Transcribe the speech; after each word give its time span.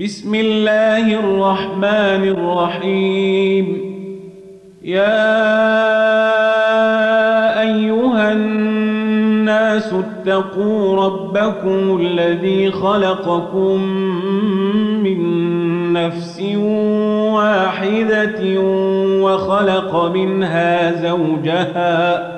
بسم 0.00 0.34
الله 0.34 1.20
الرحمن 1.20 2.28
الرحيم. 2.28 3.66
يا 4.82 5.40
أيها 7.60 8.32
الناس 8.32 9.92
اتقوا 9.92 11.04
ربكم 11.04 11.98
الذي 12.00 12.70
خلقكم 12.70 13.82
من 15.02 15.22
نفس 15.92 16.42
واحدة 17.34 18.60
وخلق 19.22 20.04
منها 20.04 20.92
زوجها 20.92 22.37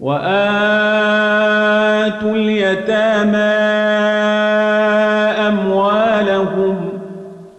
وآتوا 0.00 0.28
اليتامى 2.34 3.38
أموالهم 5.48 6.76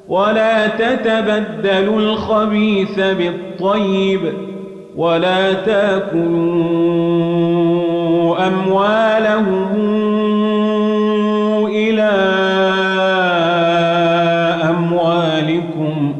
ولا 0.08 0.68
تتبدلوا 0.68 2.00
الخبيث 2.00 3.00
بالطيب 3.00 4.22
ولا 4.96 5.54
تأكلوا 5.54 6.20
أموالهم 8.48 9.76
إلى 11.68 12.12
أموالكم 14.70 16.14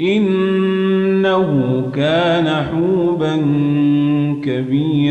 إنه 0.00 1.82
كان 1.94 2.48
حوبا 2.48 3.36
كبيرا 4.44 4.85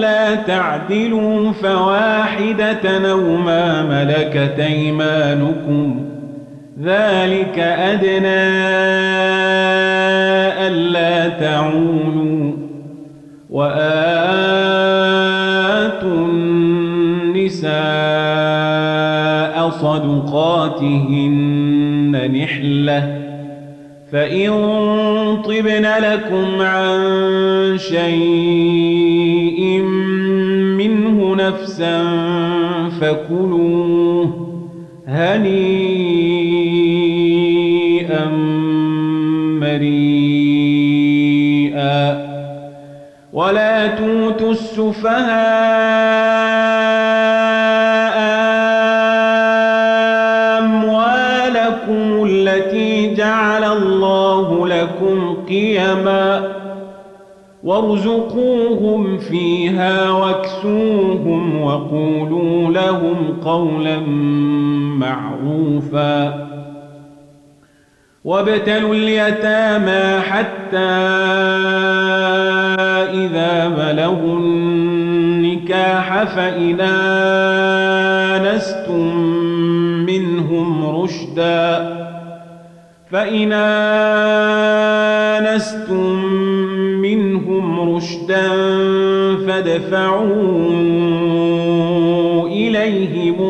ألا 0.00 0.34
تعدلوا 0.34 1.52
فواحدة 1.52 3.10
أو 3.10 3.36
ما 3.36 3.82
ملكت 3.82 4.58
أيمانكم 4.58 6.04
ذلك 6.82 7.58
أدنى 7.58 8.50
ألا 10.66 11.28
تعولوا 11.28 12.52
وآتوا 13.50 13.80
النساء 16.26 17.70
صدقاتهن 19.70 21.30
نحلة 22.42 23.16
فإن 24.12 24.50
طبن 25.44 25.86
لكم 26.02 26.60
عن 26.60 27.78
شيء 27.78 29.09
نفسا 31.60 32.02
فكلوه 33.00 34.46
هنيئا 35.08 35.60
مريئا. 39.60 40.70
ولا 43.32 43.86
توتوا 43.86 44.50
السفهاء 44.50 45.20
أموالكم 50.58 52.26
التي 52.26 53.14
جعل 53.14 53.64
الله 53.64 54.68
لكم 54.68 55.36
قيما 55.48 56.19
وارزقوهم 57.64 59.18
فيها 59.18 60.10
واكسوهم 60.10 61.62
وقولوا 61.62 62.70
لهم 62.70 63.16
قولا 63.44 64.00
معروفا. 64.98 66.50
وابتلوا 68.24 68.94
اليتامى 68.94 70.20
حتى 70.20 70.78
إذا 73.14 73.68
بلغوا 73.68 74.38
النكاح 74.38 76.24
فإن 76.24 76.80
آنستم 78.40 79.16
منهم 80.06 80.96
رشدا 81.02 81.96
فإن 83.10 83.52
آنستم 85.42 86.19
رشدا 88.00 88.48
فادفعوا 89.46 90.26
إليهم 92.48 93.40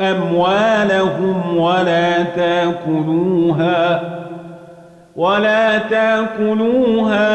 أموالهم 0.00 1.56
ولا 1.56 2.22
تأكلوها 2.22 4.02
ولا 5.16 5.78
تأكلوها 5.78 7.32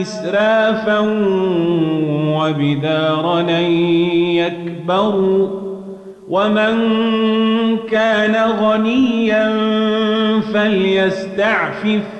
إسرافا 0.00 0.98
وبدارا 2.36 3.40
يكبروا 4.40 5.48
ومن 6.28 6.76
كان 7.90 8.36
غنيا 8.60 9.52
فليستعفف 10.54 12.19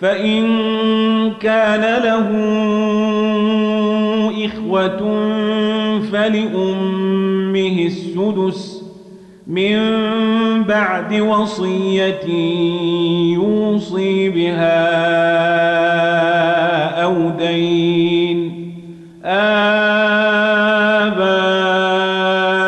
فإن 0.00 0.44
كان 1.40 2.02
له 2.02 2.28
إخوة 4.46 4.98
فلأمه 6.12 7.86
السدس 7.86 8.82
من 9.46 9.78
بعد 10.62 11.14
وصية 11.14 12.24
يوصي 13.34 14.28
بها 14.28 14.88
أو 17.02 17.30
دين 17.38 18.72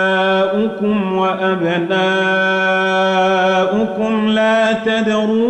آباؤكم 0.00 1.16
وأبناؤكم 1.16 2.00
لا 4.28 4.72
تدرون 4.72 5.49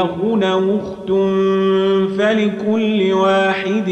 أخ 0.00 0.42
أو 0.42 0.78
أخت 0.78 1.10
فلكل 2.18 3.12
واحد 3.12 3.90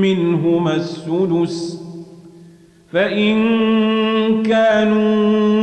منهما 0.00 0.76
السدس 0.76 1.80
فإن 2.92 3.36
كانوا 4.42 5.60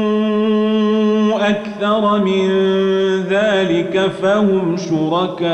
أكثر 1.50 2.24
من 2.24 2.50
ذلك 3.30 4.12
فهم 4.22 4.78
شركاء 4.78 5.48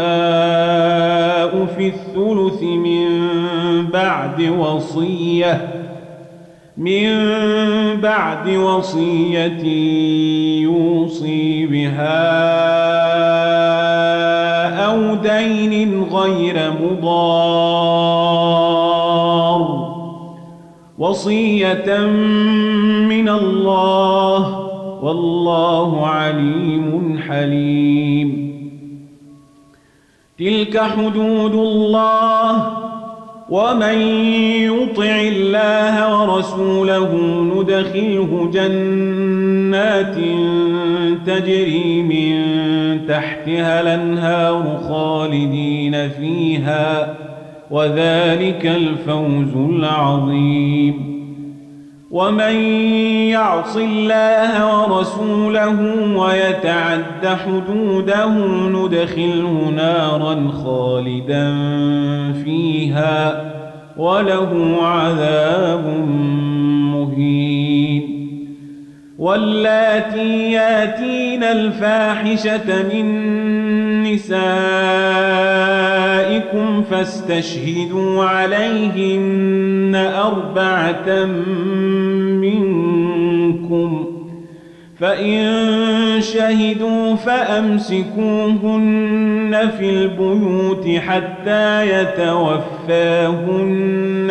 في 1.78 1.88
الثلث 1.88 2.64
من 2.64 3.08
بعد 3.94 4.42
وصية 4.42 5.84
من 6.78 7.10
بعد 8.02 8.50
وصية 8.50 9.64
يوصي 10.64 11.66
بها 11.66 12.83
غير 16.34 16.72
مضار. 16.82 17.94
وصية 21.00 21.98
من 23.08 23.30
الله 23.30 24.60
والله 25.04 26.08
عليم 26.08 27.20
حليم. 27.28 28.54
تلك 30.40 30.78
حدود 30.78 31.54
الله 31.54 32.72
ومن 33.50 33.98
يطع 34.72 35.22
الله 35.22 35.96
ورسوله 36.22 37.12
ندخله 37.56 38.50
جنات 38.54 40.16
تجري 41.26 42.02
من 42.02 42.53
تحتها 43.08 43.82
الأنهار 43.82 44.80
خالدين 44.90 46.10
فيها 46.10 47.14
وذلك 47.72 48.66
الفوز 48.66 49.56
العظيم. 49.70 51.14
ومن 52.12 52.56
يعص 53.30 53.78
الله 53.78 54.82
ورسوله 54.82 55.78
ويتعد 56.18 57.28
حدوده 57.28 58.28
ندخله 58.68 59.74
نارا 59.76 60.36
خالدا 60.64 61.54
فيها 62.46 63.52
وله 63.98 64.78
عذاب 64.82 65.86
مهين. 66.94 67.53
واللاتي 69.24 70.52
ياتين 70.52 71.44
الفاحشة 71.44 72.84
من 72.94 73.06
نسائكم 74.04 74.34
فاستشهدوا 76.92 78.24
عليهن 78.24 79.96
أربعة 80.16 81.26
منكم 82.44 84.13
فإن 85.04 86.22
شهدوا 86.22 87.16
فأمسكوهن 87.16 88.72
في 89.78 89.90
البيوت 89.90 90.88
حتى 90.98 91.90
يتوفاهن 92.02 93.48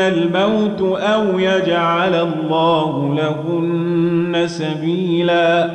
الموت 0.01 1.01
أو 1.01 1.39
يجعل 1.39 2.15
الله 2.15 3.15
لهن 3.15 4.43
سبيلا 4.47 5.71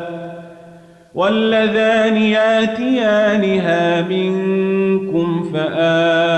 واللذان 1.15 2.17
ياتيانها 2.17 4.01
منكم 4.01 5.49
فآذوهما 5.53 6.37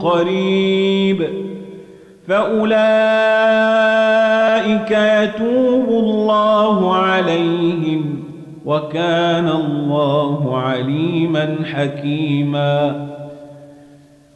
قريب 0.00 1.28
فأولئك 2.28 2.70
يتوب 4.90 5.88
الله 5.88 6.96
عليهم 6.96 8.24
وكان 8.64 9.48
الله 9.48 10.58
عليما 10.58 11.56
حكيما 11.74 13.06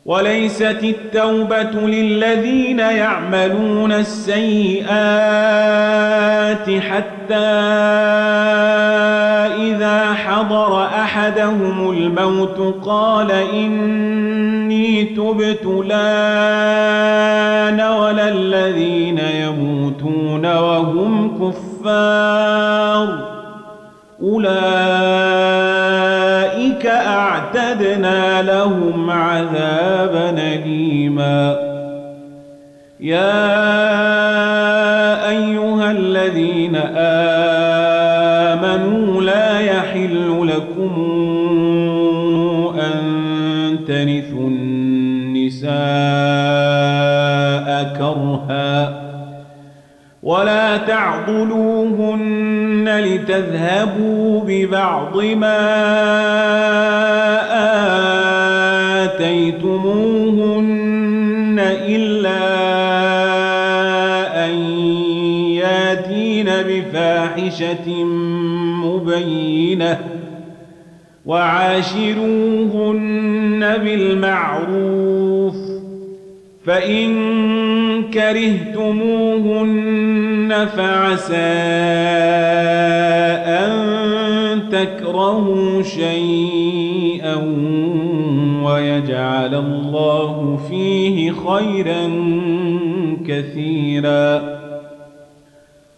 وليست 0.05 0.79
التوبة 0.83 1.81
للذين 1.81 2.79
يعملون 2.79 3.93
السيئات 3.93 4.85
حتى 6.71 7.65
إذا 9.57 10.15
حضر 10.15 10.85
أحدهم 10.85 11.91
الموت 11.91 12.75
قال 12.85 13.31
إني 13.31 15.05
تبت 15.05 15.67
لأن 15.87 17.81
ولا 17.81 18.29
الذين 18.29 19.19
يموتون 19.19 20.47
وهم 20.57 21.39
كفار. 21.39 23.35
أولئك 24.23 24.45
أعتدنا 26.87 28.43
لهم 28.43 29.11
عذابا 29.11 30.31
أليما. 30.31 31.57
يا 33.01 33.45
أيها 35.29 35.91
الذين 35.91 36.77
آمنوا 36.97 37.34
كرها 47.99 49.05
ولا 50.23 50.77
تعضلوهن 50.77 52.25
لتذهبوا 52.89 54.41
ببعض 54.47 55.17
ما 55.17 55.85
آتيتموهن 59.85 61.61
إلا 61.89 62.45
أن 64.47 64.55
ياتين 65.61 66.47
بفاحشة 66.47 68.05
مبينة 68.85 69.99
وعاشروهن 71.27 72.75
بالمعروف 73.85 75.57
فإن 76.67 77.54
كرهتموهن 78.15 79.75
فعسى 80.77 81.35
أن 83.47 83.73
تكرهوا 84.71 85.83
شيئا 85.83 87.37
ويجعل 88.63 89.55
الله 89.55 90.59
فيه 90.71 91.33
خيرا 91.33 92.11
كثيرا. 93.29 94.55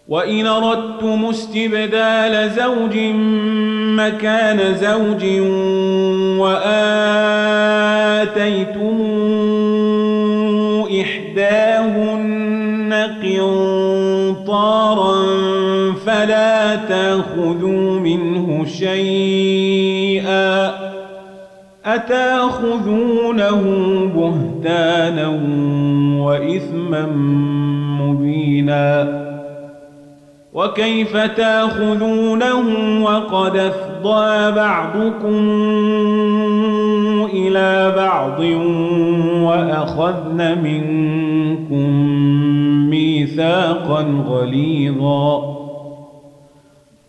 وإن 0.09 0.47
أردتم 0.47 1.25
استبدال 1.25 2.51
زوج 2.51 2.97
مكان 3.97 4.75
زوج 4.75 5.25
وآتيتم 6.41 7.37
تأخذوا 16.89 18.01
منه 18.01 18.65
شيئا 18.65 20.27
أتأخذونه 21.85 23.63
بهتانا 24.15 25.29
وإثما 26.21 27.07
مبينا 28.01 29.27
وكيف 30.55 31.17
تأخذونه 31.17 32.55
وقد 33.05 33.57
أفضى 33.57 34.53
بعضكم 34.57 35.49
إلى 37.33 37.95
بعض 37.97 38.41
وأخذن 39.43 40.59
منكم 40.63 41.91
ميثاقا 42.91 44.25
غليظا 44.29 45.56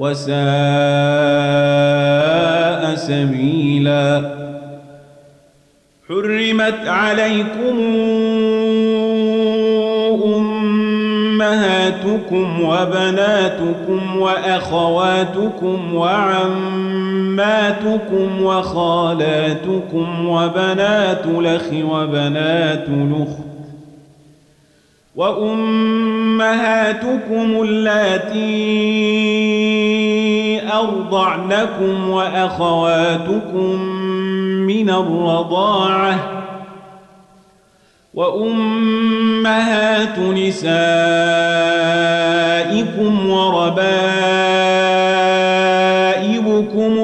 وساء 0.00 0.34
سبيلا. 2.94 4.30
حرمت 6.08 6.86
عليكم 6.86 7.76
أمهاتكم 11.40 12.62
وبناتكم 12.62 14.16
وأخواتكم 14.16 15.94
وعماتكم 15.94 16.42
وخالاتكم 18.42 20.26
وبنات 20.26 21.26
الأخ 21.26 21.66
وبنات 21.72 22.88
الأخت. 22.88 23.49
وأمهاتكم 25.16 27.08
اللاتي 27.62 28.70
أرضعنكم 30.72 32.10
وأخواتكم 32.10 33.80
من 34.66 34.90
الرضاعة 34.90 36.42
وأمهات 38.14 40.18
نسائكم 40.18 40.80
وربائبكم 43.30 43.80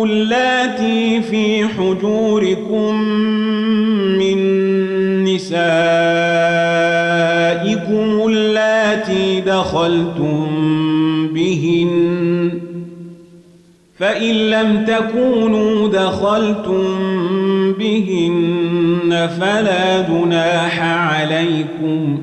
اللاتي 0.04 1.22
في 1.22 1.68
حجوركم 1.68 2.94
من 4.18 4.38
نسائكم 5.24 6.35
اللاتي 8.96 9.40
دخلتم 9.40 10.46
بهن 11.32 12.50
فإن 13.98 14.34
لم 14.34 14.84
تكونوا 14.84 15.88
دخلتم 15.88 16.84
بهن 17.72 19.30
فلا 19.40 20.00
جناح 20.00 20.82
عليكم 20.82 22.18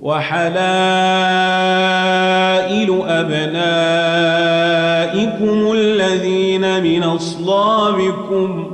وحلائل 0.00 0.54
أبنائكم 3.06 4.12
الذين 5.72 6.82
من 6.82 7.02
أصلابكم 7.02 8.73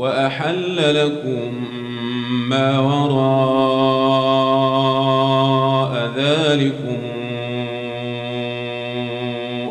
وأحل 0.00 0.76
لكم 1.04 1.52
ما 2.48 2.78
وراء 2.78 3.20
ذلكم 6.16 6.98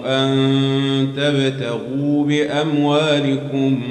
أن 0.06 1.08
تبتغوا 1.18 2.26
بأموالكم 2.26 3.82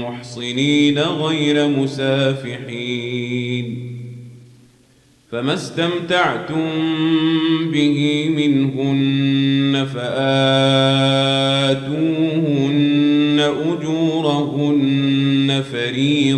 محصنين 0.00 0.98
غير 0.98 1.68
مسافحين 1.68 3.18
فما 5.30 5.54
استمتعتم 5.54 6.68
به 7.72 8.28
منهن 8.36 9.86
فآتوهن 9.94 11.38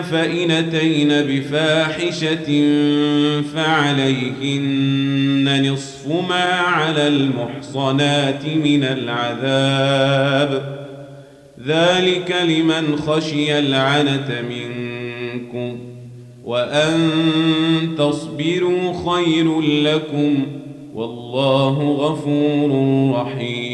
فإن 0.00 0.50
أتين 0.50 1.08
بفاحشة 1.08 2.62
فعليهن 3.54 4.92
نصف 5.72 6.08
ما 6.28 6.44
على 6.44 7.08
المحصنات 7.08 8.46
من 8.64 8.84
العذاب. 8.84 10.74
ذلك 11.66 12.36
لمن 12.48 12.96
خشي 12.96 13.58
العنة 13.58 14.44
منكم 14.50 15.78
وأن 16.44 17.10
تصبروا 17.98 18.92
خير 19.12 19.60
لكم. 19.60 20.46
والله 20.94 21.78
غفور 21.78 22.70
رحيم. 23.20 23.73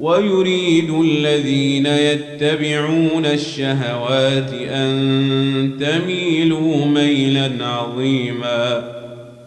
ويريد 0.00 0.90
الذين 0.90 1.86
يتبعون 1.86 3.26
الشهوات 3.26 4.52
أن 4.52 5.70
تميلوا 5.80 6.86
ميلا 6.86 7.50
عظيما. 7.60 8.92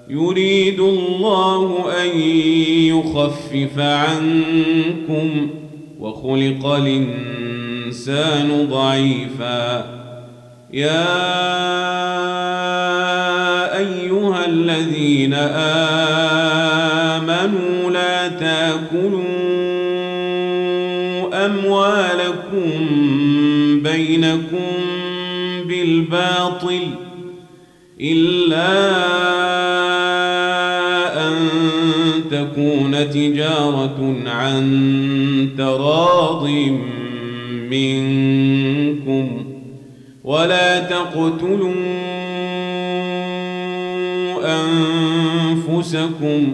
يريد 0.10 0.80
الله 0.80 1.86
أن 2.04 2.20
يخفف 2.88 3.80
عنكم 3.80 5.50
وخلق 6.00 6.66
الإنسان 6.66 8.68
ضعيفا. 8.72 9.86
يا 10.74 11.30
أيها 13.78 14.46
الذين 14.46 15.34
آمنوا 17.14 17.92
لا 17.92 18.28
تأكلوا 18.28 19.29
أموالكم 21.50 22.70
بينكم 23.84 24.72
بالباطل 25.66 26.82
إلا 28.02 28.70
أن 31.28 31.36
تكون 32.32 33.10
تجارة 33.10 34.16
عن 34.26 35.50
تراض 35.58 36.48
منكم 37.70 39.46
ولا 40.24 40.80
تقتلوا 40.80 41.74
أنفسكم 44.46 46.54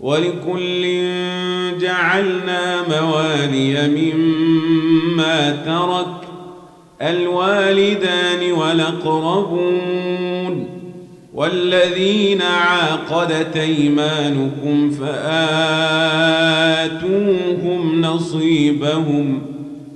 ولكل 0.00 0.82
جعلنا 1.80 2.82
موالي 2.88 3.88
مما 3.88 5.50
ترك 5.50 6.06
الوالدان 7.02 8.52
والأقربون 8.52 9.96
والذين 11.34 12.42
عاقدت 12.42 13.56
أيمانكم 13.56 14.90
فآتوهم 14.90 15.20
نصيبهم 18.00 19.42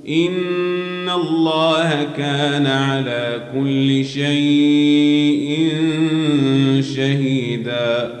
إن 0.09 1.09
الله 1.09 2.07
كان 2.17 2.67
على 2.67 3.41
كل 3.53 4.05
شيء 4.05 5.71
شهيدا 6.95 8.20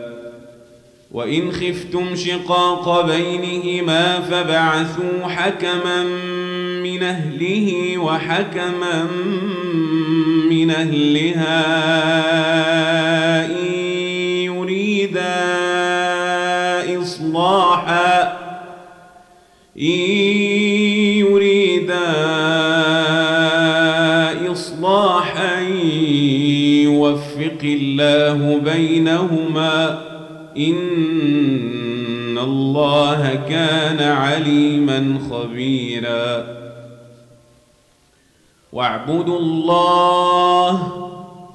وإن 1.13 1.51
خفتم 1.51 2.15
شقاق 2.15 3.05
بينهما 3.05 4.19
فبعثوا 4.19 5.27
حكما 5.27 6.03
من 6.83 7.03
أهله 7.03 7.97
وحكما 7.97 9.07
من 10.49 10.71
أهلها 10.71 11.61
إن 13.45 13.75
يريدا 14.45 15.41
إصلاحا 17.01 18.31
إن 19.77 20.11
يوفق 26.83 27.59
الله 27.63 28.57
بينهما 28.57 30.10
إن 30.57 32.37
الله 32.37 33.43
كان 33.49 33.99
عليما 33.99 35.19
خبيرا. 35.31 36.61
واعبدوا 38.73 39.39
الله 39.39 41.07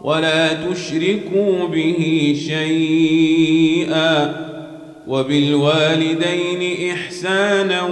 ولا 0.03 0.53
تشركوا 0.53 1.69
به 1.69 2.35
شيئا. 2.47 4.46
وبالوالدين 5.07 6.91
إحسانا 6.93 7.89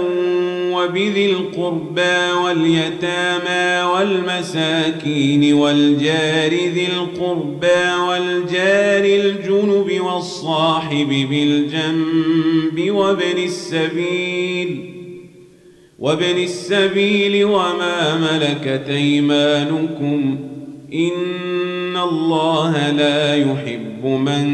وبذي 0.71 1.25
القربى 1.31 2.31
واليتامى 2.43 3.91
والمساكين 3.93 5.53
والجار 5.53 6.51
ذي 6.51 6.87
القربى 6.87 8.01
والجار 8.09 9.05
الجنب 9.05 10.01
والصاحب 10.01 11.27
بالجنب 11.29 12.91
وابن 12.95 13.43
السبيل 13.43 14.91
وابن 15.99 16.43
السبيل 16.43 17.45
وما 17.45 18.15
ملكت 18.17 18.89
أيمانكم 18.89 20.37
ان 21.95 22.01
الله 22.01 22.91
لا 22.91 23.35
يحب 23.35 24.05
من 24.05 24.45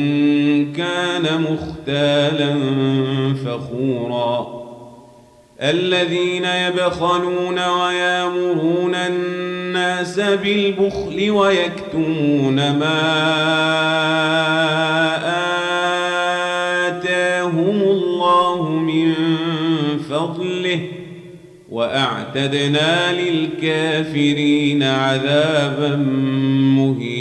كان 0.74 1.42
مختالا 1.42 2.56
فخورا 3.46 4.62
الذين 5.62 6.46
يبخلون 6.46 7.60
ويامرون 7.60 8.96
الناس 8.96 10.20
بالبخل 10.20 11.32
ويكتمون 11.32 12.56
ما 12.56 13.02
آتاهم 16.88 17.82
الله 17.82 18.70
من 18.70 19.14
فضله 20.10 20.82
وأعتدنا 21.72 23.22
للكافرين 23.22 24.84
عذابا 24.84 25.96
مهينا 26.76 27.21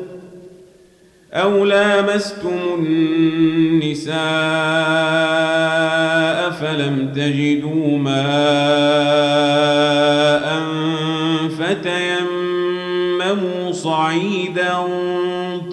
أو 1.33 1.65
لامستم 1.65 2.85
النساء 2.87 4.21
فلم 6.51 7.11
تجدوا 7.15 7.97
ماء 7.97 8.21
فتيمموا 11.59 13.71
صعيدا 13.71 14.77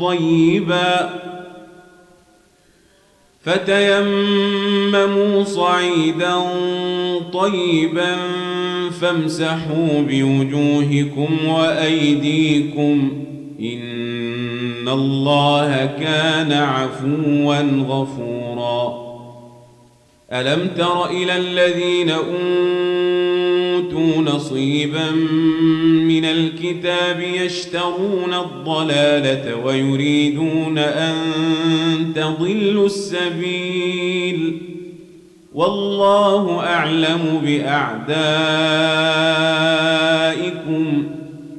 طيبا 0.00 1.10
فتيمموا 3.44 5.44
صعيدا 5.44 6.34
طيبا 7.32 8.16
فامسحوا 9.00 10.02
بوجوهكم 10.08 11.38
وأيديكم 11.48 13.10
إن 13.60 13.87
الله 14.92 15.86
كان 16.00 16.52
عفوا 16.52 17.60
غفورا. 17.88 19.08
ألم 20.32 20.68
تر 20.78 21.10
إلى 21.10 21.36
الذين 21.36 22.10
أوتوا 22.10 22.32
نصيبا 24.22 25.10
من 26.04 26.24
الكتاب 26.24 27.20
يشترون 27.20 28.34
الضلالة 28.34 29.56
ويريدون 29.64 30.78
أن 30.78 31.14
تضلوا 32.14 32.86
السبيل. 32.86 34.62
والله 35.54 36.60
أعلم 36.60 37.40
بأعدائكم 37.44 37.98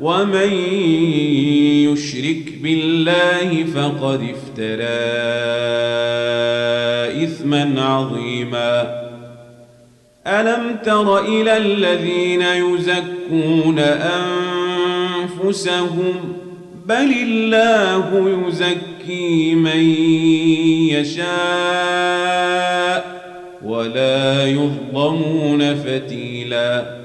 ومن 0.00 0.52
يشرك 1.92 2.52
بالله 2.62 3.64
فقد 3.64 4.20
افترى 4.34 4.84
إثما 7.24 7.82
عظيما 7.82 9.04
ألم 10.26 10.76
تر 10.84 11.18
إلى 11.18 11.56
الذين 11.56 12.42
يزكون 12.42 13.78
أنفسهم 15.38 16.14
بل 16.86 17.12
الله 17.22 18.30
يزكي 18.48 19.54
من 19.54 19.80
يشاء 20.90 22.34
ولا 23.64 24.46
يظلمون 24.46 25.74
فتيلا 25.74 27.04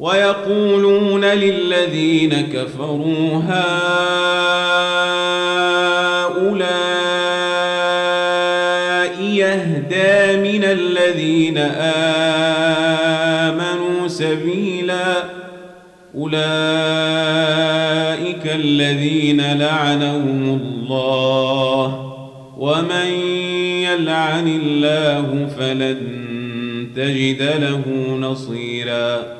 ويقولون 0.00 1.24
للذين 1.24 2.48
كفروا 2.52 3.42
هؤلاء 3.48 3.60
يهدى 9.22 10.36
من 10.50 10.64
الذين 10.64 11.58
آمنوا 13.48 14.08
سبيلا 14.08 15.24
أولئك 16.14 16.40
الذين 18.54 19.58
لعنهم 19.58 20.60
الله 20.62 22.06
ومن 22.58 23.10
يلعن 23.84 24.48
الله 24.48 25.48
فلن 25.58 25.98
تجد 26.96 27.42
له 27.42 27.82
نصيراً 28.20 29.39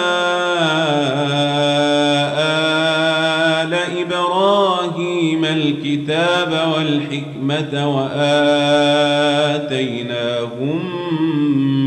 الكتاب 6.11 6.51
والحكمة 6.75 7.73
وآتيناهم 7.97 8.41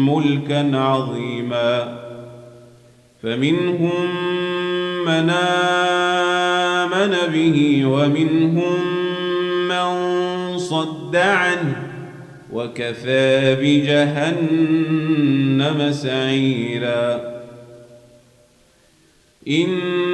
ملكا 0.08 0.76
عظيما. 0.78 1.98
فمنهم 3.22 4.06
من 5.06 5.30
آمن 5.30 7.14
به 7.32 7.86
ومنهم 7.86 8.74
من 9.68 9.88
صد 10.58 11.16
عنه 11.16 11.82
وكفى 12.52 13.54
بجهنم 13.60 14.98
سعيرا. 15.92 17.34
إن 19.48 20.13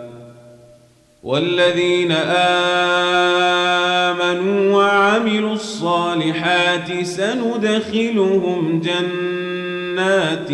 والذين 1.23 2.11
آمنوا 4.11 4.75
وعملوا 4.75 5.53
الصالحات 5.53 7.03
سندخلهم 7.03 8.81
جنات 8.81 10.47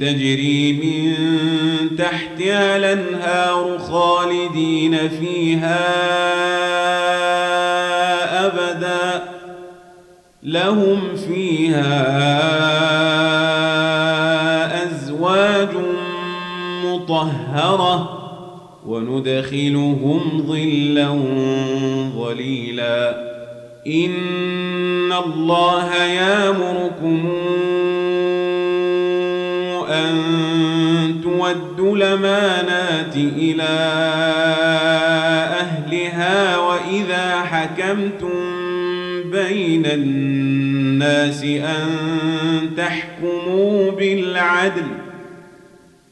تجري 0.00 0.72
من 0.72 1.14
تحتها 1.96 2.76
الأنهار 2.76 3.78
خالدين 3.78 5.08
فيها 5.08 5.88
أبدا. 8.46 9.24
لهم 10.42 11.00
فيها 11.28 12.08
أزواج 14.84 15.68
مطهرة. 16.84 18.17
وندخلهم 18.88 20.44
ظلا 20.46 21.08
ظليلا. 22.16 23.28
إن 23.86 25.12
الله 25.12 25.94
يامركم 25.94 27.28
أن 29.90 30.14
تودوا 31.22 31.96
الأمانات 31.96 33.16
إلى 33.16 33.78
أهلها 35.60 36.58
وإذا 36.58 37.40
حكمتم 37.40 38.30
بين 39.30 39.86
الناس 39.86 41.44
أن 41.44 41.86
تحكموا 42.76 43.90
بالعدل 43.90 44.97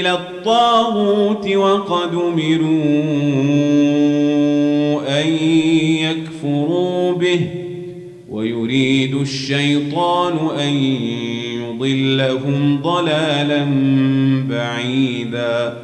إلى 0.00 0.12
الطاغوت 0.12 1.48
وقد 1.48 2.14
أمروا 2.14 2.70
أن 5.20 5.26
يكفروا 6.06 7.12
به 7.12 7.40
ويريد 8.30 9.14
الشيطان 9.14 10.60
أن 10.60 10.72
يضلهم 11.62 12.82
ضلالا 12.82 13.66
بعيدا. 14.48 15.76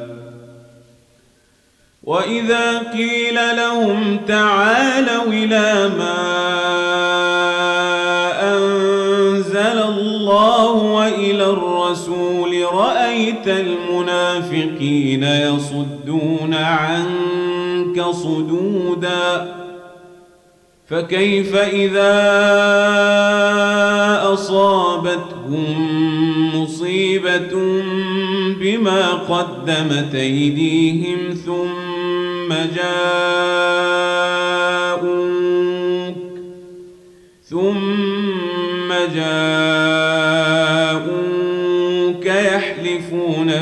وإذا 2.03 2.79
قيل 2.91 3.35
لهم 3.35 4.17
تعالوا 4.27 5.23
إلى 5.27 5.91
ما 5.97 6.17
أنزل 8.55 9.79
الله 9.89 10.71
وإلى 10.71 11.45
الرسول 11.45 12.46
رأيت 12.73 13.47
المنافقين 13.47 15.23
يصدون 15.23 16.53
عنك 16.53 18.01
صدودا 18.01 19.55
فكيف 20.89 21.55
إذا 21.55 22.17
أصابتهم 24.33 25.77
مصيبة 26.61 27.81
بما 28.59 29.13
قدمت 29.13 30.15
أيديهم 30.15 31.33
ثم 31.45 32.53
جاءوك 32.75 33.77
ثم 37.49 38.89
جاءوك 39.15 40.06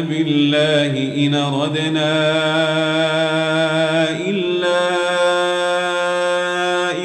بالله 0.02 0.94
إن 1.26 1.36
ردنا 1.36 2.16
إلا 4.30 4.82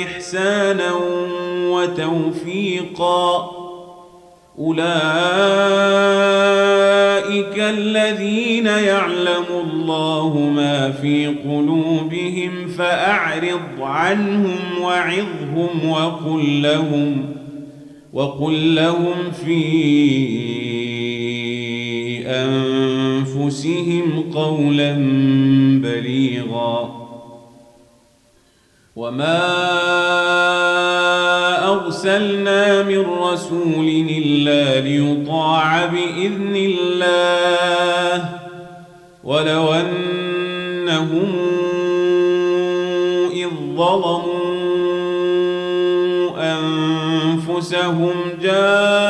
إحسانا 0.03 0.93
وتوفيقا. 1.70 3.51
أولئك 4.59 4.91
الذين 7.59 8.66
يعلم 8.66 9.45
الله 9.64 10.38
ما 10.38 10.91
في 10.91 11.26
قلوبهم 11.26 12.68
فأعرض 12.68 13.80
عنهم 13.80 14.59
وعظهم 14.82 15.91
وقل 15.91 16.62
لهم 16.62 17.34
وقل 18.12 18.74
لهم 18.74 19.30
في 19.45 19.91
أنفسهم 23.37 24.33
قولا 24.35 24.95
بليغا. 25.83 27.01
وما 28.97 29.41
أرسلنا 31.72 32.83
من 32.83 33.01
رسول 33.01 33.89
إلا 34.11 34.81
ليطاع 34.81 35.87
بإذن 35.87 36.57
الله 36.57 38.28
ولو 39.24 39.72
أنهم 39.72 41.33
إذ 43.33 43.49
ظلموا 43.76 44.31
أنفسهم 46.39 48.12
جاءوك 48.43 49.10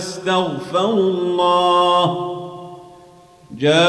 فاستغفروا 0.00 1.10
الله. 1.10 2.06
جاءوك 3.58 3.80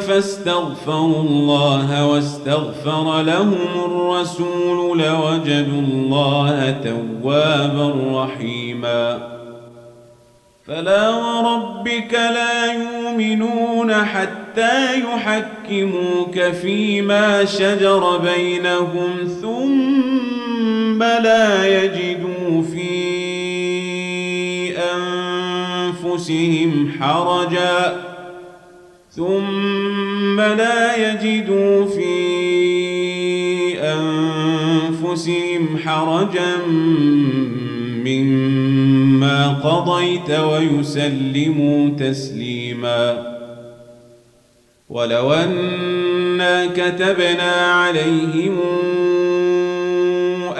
فاستغفروا 0.00 1.22
الله 1.22 2.06
واستغفر 2.06 3.22
لهم 3.22 3.58
الرسول 3.84 4.98
لوجدوا 4.98 5.80
الله 5.80 6.76
توابا 6.84 7.94
رحيما. 8.24 9.18
فلا 10.66 11.08
وربك 11.08 12.12
لا 12.12 12.72
يؤمنون 12.72 13.94
حتى 13.94 15.00
يحكموك 15.00 16.40
فيما 16.62 17.44
شجر 17.44 18.16
بينهم 18.16 19.10
ثم 19.42 20.37
لا 21.02 21.82
يجدوا 21.84 22.62
في 22.62 22.98
أنفسهم 26.04 26.92
حرجا. 27.00 28.04
ثم 29.10 30.40
لا 30.40 30.96
يجدوا 30.96 31.86
في 31.86 32.18
أنفسهم 33.80 35.78
حرجا 35.84 36.56
مما 38.04 39.48
قضيت 39.48 40.30
ويسلموا 40.30 41.90
تسليما. 41.98 43.38
ولو 44.88 45.32
أنا 45.32 46.66
كتبنا 46.66 47.52
عليهم 47.52 48.56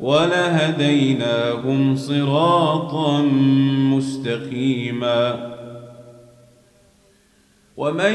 ولهديناهم 0.00 1.96
صراطا 1.96 3.22
مستقيما 3.92 5.50
ومن 7.76 8.14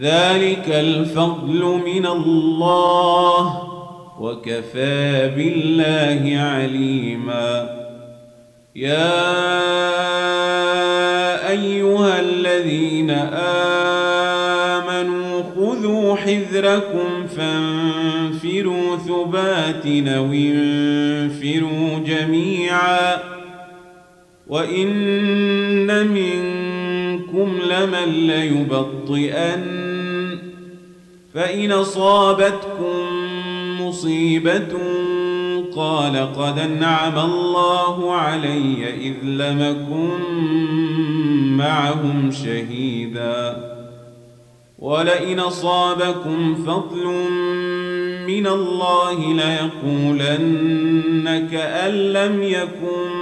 ذلك 0.00 0.68
الفضل 0.68 1.80
من 1.86 2.06
الله 2.06 3.68
وكفى 4.20 5.30
بالله 5.36 6.40
عليما. 6.40 7.78
يا 8.76 9.20
أيها 11.50 12.20
الذين 12.20 13.10
آمنوا 14.80 15.42
خذوا 15.56 16.16
حذركم 16.16 17.26
فانفروا 17.36 18.96
ثبات 18.96 19.86
أو 19.86 20.24
انفروا 20.32 21.98
جميعا. 22.06 23.16
وإن 24.48 26.06
منكم 26.06 27.58
لمن 27.70 28.26
ليبطئن 28.26 29.81
فإن 31.34 31.72
أصابتكم 31.72 33.06
مصيبة 33.80 34.78
قال 35.76 36.32
قد 36.36 36.58
أنعم 36.58 37.18
الله 37.18 38.12
علي 38.12 39.08
إذ 39.08 39.14
لم 39.24 39.86
كن 39.90 40.22
معهم 41.56 42.30
شهيدا. 42.30 43.72
ولئن 44.78 45.40
أصابكم 45.40 46.54
فضل 46.54 47.06
من 48.26 48.46
الله 48.46 49.34
ليقولن 49.34 50.68
كأن 51.52 51.90
لم 51.90 52.42
يكن 52.42 53.21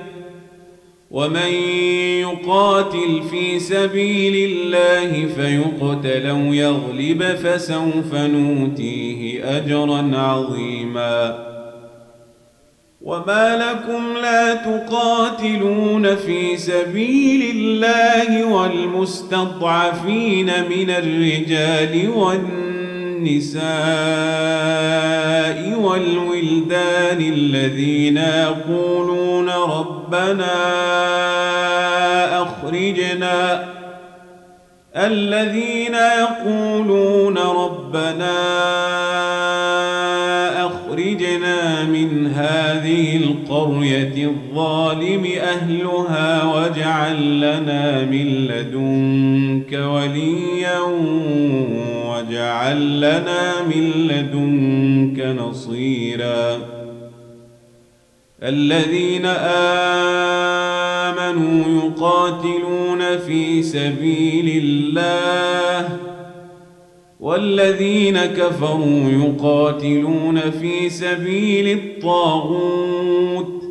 ومن 1.11 1.53
يقاتل 2.19 3.21
في 3.31 3.59
سبيل 3.59 4.51
الله 4.51 5.25
فيقتل 5.35 6.27
أو 6.27 6.53
يغلب 6.53 7.23
فسوف 7.23 8.15
نوتيه 8.15 9.43
أجرا 9.57 10.11
عظيما. 10.13 11.51
وما 13.01 13.57
لكم 13.57 14.17
لا 14.21 14.55
تقاتلون 14.55 16.15
في 16.15 16.57
سبيل 16.57 17.55
الله 17.55 18.45
والمستضعفين 18.45 20.45
من 20.45 20.89
الرجال 20.89 22.09
والنساء 22.09 22.70
والولدان 25.91 27.21
الذين 27.21 28.17
يقولون 28.17 29.49
ربنا 29.49 30.51
أخرجنا 32.43 33.63
الذين 34.95 35.95
يقولون 35.95 37.37
ربنا 37.37 38.31
أخرجنا 40.65 41.83
من 41.83 42.27
هذه 42.27 43.17
القرية 43.17 44.27
الظالم 44.27 45.27
أهلها 45.41 46.43
واجعل 46.43 47.37
لنا 47.37 48.05
من 48.05 48.27
لدنك 48.47 49.73
وليا. 49.73 50.60
واجعل 52.71 52.97
لنا 53.01 53.61
من 53.63 53.91
لدنك 54.07 55.19
نصيرا 55.25 56.57
الذين 58.43 59.25
آمنوا 61.15 61.83
يقاتلون 61.85 63.17
في 63.17 63.63
سبيل 63.63 64.63
الله 64.63 65.97
والذين 67.19 68.25
كفروا 68.25 69.09
يقاتلون 69.09 70.39
في 70.51 70.89
سبيل 70.89 71.77
الطاغوت 71.79 73.61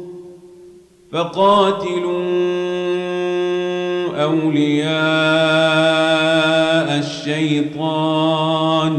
فقاتلوا 1.13 2.21
أولياء 4.23 5.71
الشيطان. 7.01 8.95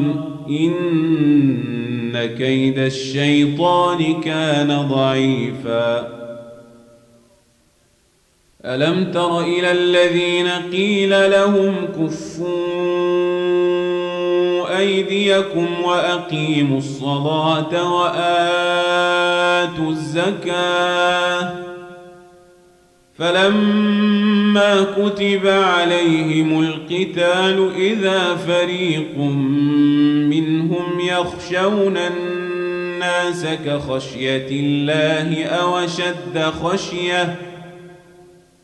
إن 0.50 2.30
كيد 2.38 2.80
الشيطان 2.80 4.22
كان 4.22 4.88
ضعيفا. 4.92 6.22
ألم 8.66 9.12
تر 9.12 9.40
إلى 9.40 9.72
الذين 9.72 10.48
قيل 10.72 11.32
لهم 11.32 11.76
كفون 11.86 13.02
أيديكم 14.78 15.68
وأقيموا 15.84 16.78
الصلاة 16.78 17.94
وآتوا 18.02 19.90
الزكاة 19.90 21.71
فلما 23.22 24.86
كتب 24.98 25.48
عليهم 25.48 26.60
القتال 26.60 27.72
إذا 27.76 28.36
فريق 28.36 29.18
منهم 30.30 31.00
يخشون 31.00 31.98
الناس 31.98 33.46
كخشية 33.66 34.48
الله 34.52 35.46
أو 35.46 35.88
شد 35.88 36.42
خشية 36.64 37.36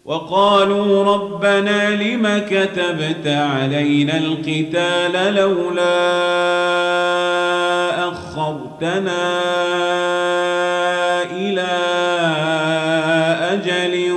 وقالوا 0.05 1.03
ربنا 1.13 1.89
لم 1.89 2.41
كتبت 2.49 3.27
علينا 3.27 4.17
القتال 4.17 5.35
لولا 5.35 6.17
أخرتنا 8.09 9.41
إلى 11.31 11.67
أجل 13.51 14.16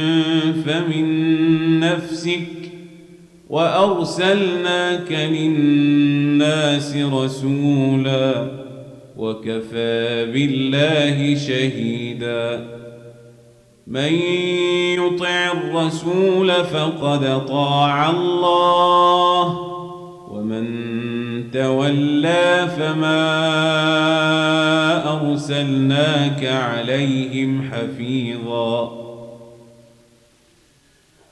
نفسك 2.01 2.71
وأرسلناك 3.49 5.11
للناس 5.11 6.97
رسولا 6.97 8.47
وكفى 9.17 10.25
بالله 10.25 11.35
شهيداً. 11.35 12.81
من 13.87 14.13
يطع 14.97 15.51
الرسول 15.51 16.51
فقد 16.51 17.45
طاع 17.45 18.09
الله 18.09 19.59
ومن 20.31 20.65
تولى 21.51 22.67
فما 22.77 23.31
أرسلناك 25.21 26.45
عليهم 26.45 27.71
حفيظا. 27.71 29.10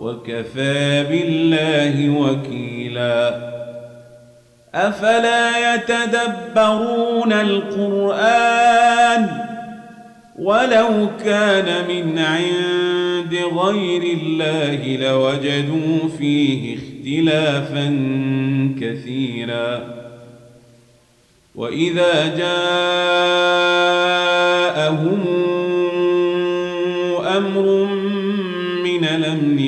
وكفى 0.00 1.04
بالله 1.04 2.10
وكيلا. 2.10 3.48
أفلا 4.74 5.74
يتدبرون 5.74 7.32
القرآن 7.32 9.28
ولو 10.38 11.08
كان 11.24 11.84
من 11.88 12.18
عند 12.18 13.34
غير 13.58 14.02
الله 14.02 14.96
لوجدوا 14.96 16.08
فيه 16.18 16.76
اختلافا 16.76 17.86
كثيرا. 18.80 19.98
وإذا 21.54 22.36
جاءهم 22.36 22.88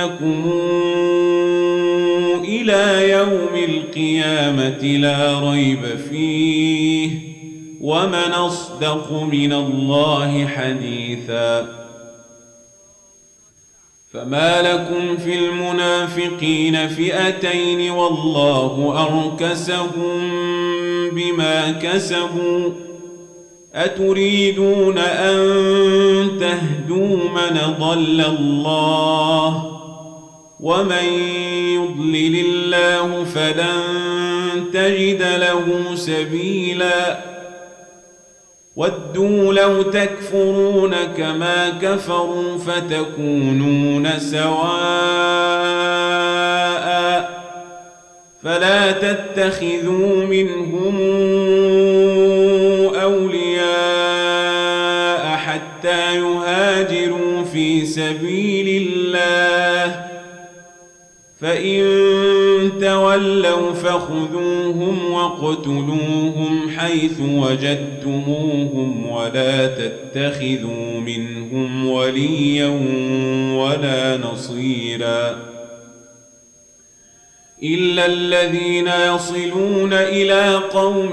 ليجمعنكم 0.00 0.50
إلى 2.44 3.10
يوم 3.10 3.64
القيامة 3.68 4.82
لا 4.82 5.50
ريب 5.50 5.80
فيه 6.10 7.10
ومن 7.80 8.32
أصدق 8.32 9.12
من 9.12 9.52
الله 9.52 10.46
حديثا 10.46 11.80
فما 14.12 14.62
لكم 14.62 15.16
في 15.16 15.38
المنافقين 15.38 16.88
فئتين 16.88 17.90
والله 17.90 19.06
أركسهم 19.06 20.30
بما 21.12 21.70
كسبوا 21.70 22.70
أتريدون 23.74 24.98
أن 24.98 25.38
تهدوا 26.40 27.16
من 27.16 27.74
ضل 27.80 28.20
الله 28.20 29.69
ومن 30.62 31.04
يضلل 31.74 32.44
الله 32.46 33.24
فلن 33.24 33.82
تجد 34.72 35.22
له 35.22 35.94
سبيلا 35.94 37.18
ودوا 38.76 39.52
لو 39.52 39.82
تكفرون 39.82 40.94
كما 41.16 41.70
كفروا 41.82 42.58
فتكونون 42.58 44.08
سواء 44.18 44.60
فلا 48.42 48.92
تتخذوا 48.92 50.24
منهم 50.24 51.00
أولياء 53.00 53.70
حتى 55.36 56.16
يهاجروا 56.16 57.44
في 57.44 57.86
سبيل 57.86 58.59
فإن 61.40 61.82
تولوا 62.80 63.72
فخذوهم 63.72 65.12
واقتلوهم 65.12 66.70
حيث 66.78 67.20
وجدتموهم 67.20 69.06
ولا 69.10 69.66
تتخذوا 69.66 71.00
منهم 71.00 71.86
وليا 71.86 72.68
ولا 73.56 74.16
نصيرا 74.16 75.50
إلا 77.62 78.06
الذين 78.06 78.88
يصلون 78.88 79.92
إلى 79.92 80.54
قوم 80.54 81.12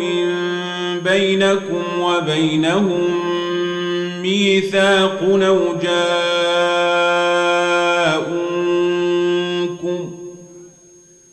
بينكم 1.04 1.84
وبينهم 2.00 3.04
ميثاق 4.22 5.20
أو 5.24 5.74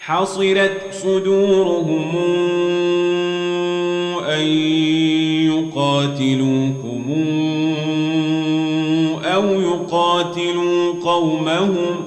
حصرت 0.07 0.81
صدورهم 0.91 2.13
أن 4.29 4.47
يقاتلوكم 5.49 7.05
أو 9.25 9.45
يقاتلوا 9.61 10.93
قومهم 11.05 12.05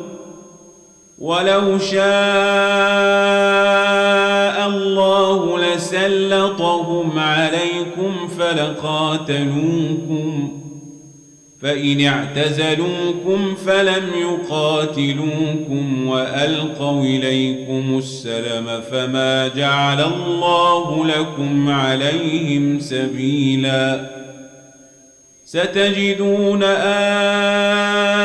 ولو 1.19 1.77
شاء 1.77 1.97
الله 4.67 5.59
لسلطهم 5.59 7.19
عليكم 7.19 8.27
فلقاتلوكم 8.39 9.67
فإن 11.61 12.01
اعتزلوكم 12.01 13.55
فلم 13.55 14.03
يقاتلوكم 14.21 16.07
وألقوا 16.07 17.03
إليكم 17.03 17.97
السلم 17.97 18.81
فما 18.91 19.47
جعل 19.47 20.01
الله 20.01 21.05
لكم 21.05 21.69
عليهم 21.69 22.79
سبيلا. 22.79 24.17
ستجدون 25.45 26.63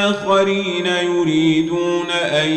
آخرين 0.09 0.87
يريدون 0.87 2.11
أن 2.11 2.49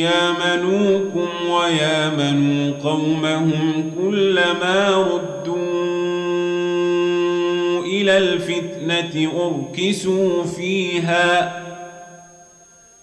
يامنوكم 0.00 1.28
ويامنوا 1.50 2.72
قومهم 2.82 3.90
كلما 4.00 4.90
ردوا 4.90 5.54
إلى 7.84 8.18
الفتنة 8.18 8.73
أركسوا 9.36 10.44
فيها 10.44 11.64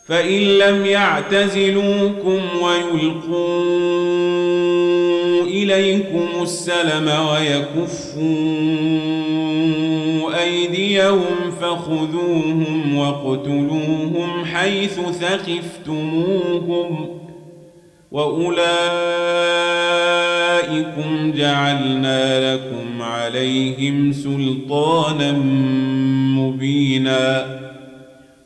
فإن 0.06 0.42
لم 0.42 0.86
يعتزلوكم 0.86 2.40
ويلقوا 2.62 3.82
إليكم 5.44 6.28
السلم 6.42 7.08
ويكفوا 7.30 8.22
أيديهم 10.44 11.52
فخذوهم 11.62 12.96
واقتلوهم 12.96 14.46
حيث 14.46 15.00
ثقفتموهم. 15.22 16.52
وأولئكم 18.12 18.62
جعلنا 21.36 22.54
لكم 22.54 23.02
عليهم 23.02 24.14
سلطانا 24.14 25.32
مبيناً 26.38 27.62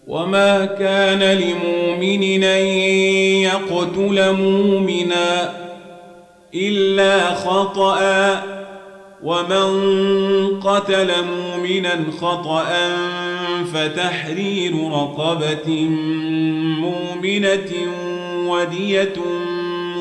وما 0.08 0.66
كان 0.66 1.20
لمؤمن 1.20 2.44
ان 2.44 2.66
يقتل 3.42 4.32
مؤمنا 4.32 5.54
الا 6.56 7.36
خطا 7.36 8.44
ومن 9.24 9.70
قتل 10.60 11.12
مؤمنا 11.24 12.06
خطا 12.22 12.66
فتحرير 13.74 14.92
رقبه 14.92 15.88
مؤمنه 16.80 17.72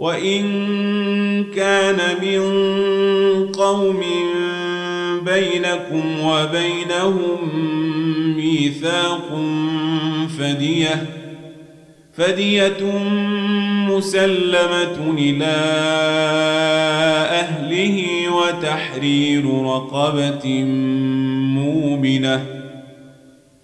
وإن 0.00 0.42
كان 1.44 1.98
من 2.22 2.42
قوم 3.52 4.00
بينكم 5.24 6.20
وبينهم 6.20 7.38
ميثاق 8.36 9.28
فدية 10.38 11.06
فدية 12.14 12.82
مسلمة 13.88 15.14
إلى 15.18 15.56
أهله 17.30 18.04
وتحرير 18.28 19.62
رقبة 19.64 20.64
مؤمنة. 21.54 22.59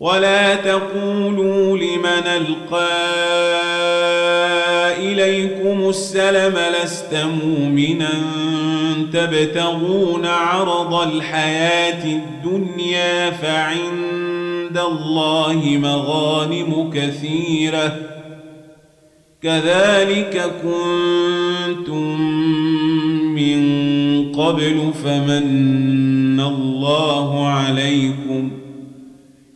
ولا 0.00 0.54
تقولوا 0.54 1.78
لمن 1.78 2.26
القى 2.26 2.88
اليكم 4.98 5.88
السلم 5.88 6.58
لست 6.82 7.14
مؤمنا 7.14 8.10
تبتغون 9.12 10.26
عرض 10.26 10.94
الحياة 10.94 12.04
الدنيا 12.04 13.30
فعند 13.30 14.18
عند 14.68 14.78
الله 14.78 15.78
مغانم 15.82 16.90
كثيرة 16.90 17.96
كذلك 19.42 20.52
كنتم 20.62 22.20
من 23.34 23.62
قبل 24.32 24.92
فمن 25.04 26.40
الله 26.40 27.46
عليكم 27.46 28.50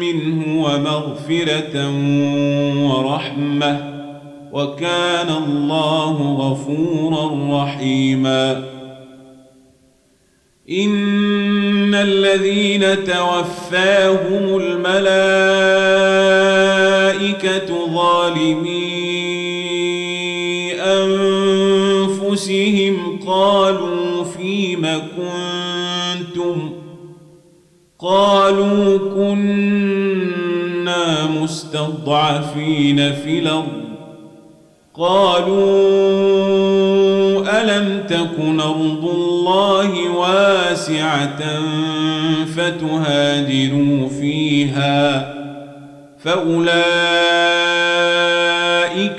منه 0.00 0.64
ومغفرة 0.64 1.90
ورحمة 2.88 3.98
وكان 4.52 5.28
الله 5.44 6.16
غفورا 6.38 7.62
رحيما. 7.62 8.64
إن 10.70 11.94
الذين 11.94 13.04
توفاهم 13.04 14.60
الملائكة 14.60 14.88
ظالمي 17.94 18.97
قالوا 28.00 28.98
كنا 29.14 30.46
مستضعفين 31.26 33.12
في 33.12 33.38
الأرض. 33.38 33.88
قالوا 34.94 35.78
ألم 37.60 38.02
تكن 38.08 38.60
أرض 38.60 39.04
الله 39.04 40.10
واسعة 40.10 41.38
فتهاجروا 42.56 44.08
فيها؟ 44.08 45.34
فأولئك 46.24 46.78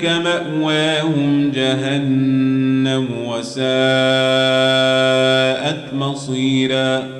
مأواهم 0.04 1.50
جهنم 1.54 3.08
وساءت 3.26 3.60
مصيرا. 5.94 7.19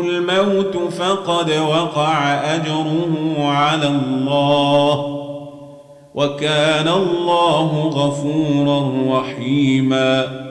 الموت 0.00 0.76
فقد 0.92 1.50
وقع 1.50 2.34
أجره 2.54 3.36
على 3.38 3.86
الله 3.86 5.20
وكان 6.14 6.88
الله 6.88 7.88
غفورا 7.88 8.92
رحيما. 9.18 10.44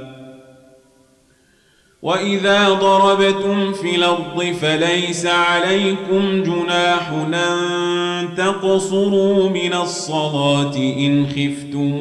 وإذا 2.02 2.70
ضربتم 2.70 3.74
في 3.74 3.96
الأرض 3.96 4.56
فليس 4.62 5.26
عليكم 5.26 6.44
جناح 6.44 7.12
أن 7.12 8.36
تقصروا 8.38 9.50
من 9.50 9.74
الصلاة 9.74 10.76
إن 10.76 11.28
خفتم 11.28 11.94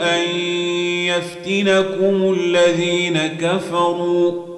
أن 0.00 0.36
يفتنكم 1.06 2.34
الذين 2.38 3.18
كفروا. 3.18 4.57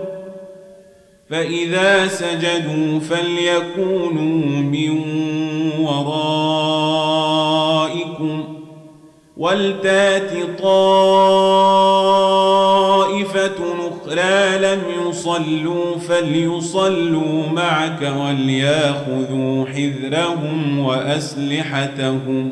فإذا 1.31 2.07
سجدوا 2.07 2.99
فليكونوا 2.99 4.61
من 4.61 4.99
ورائكم 5.79 7.23
ولتات 9.37 10.31
طائفة 10.61 11.11
أخرى 13.79 14.57
لم 14.57 14.81
يصلوا 15.07 15.97
فليصلوا 15.97 17.47
معك 17.53 18.13
وليأخذوا 18.17 19.65
حذرهم 19.65 20.79
وأسلحتهم 20.79 22.51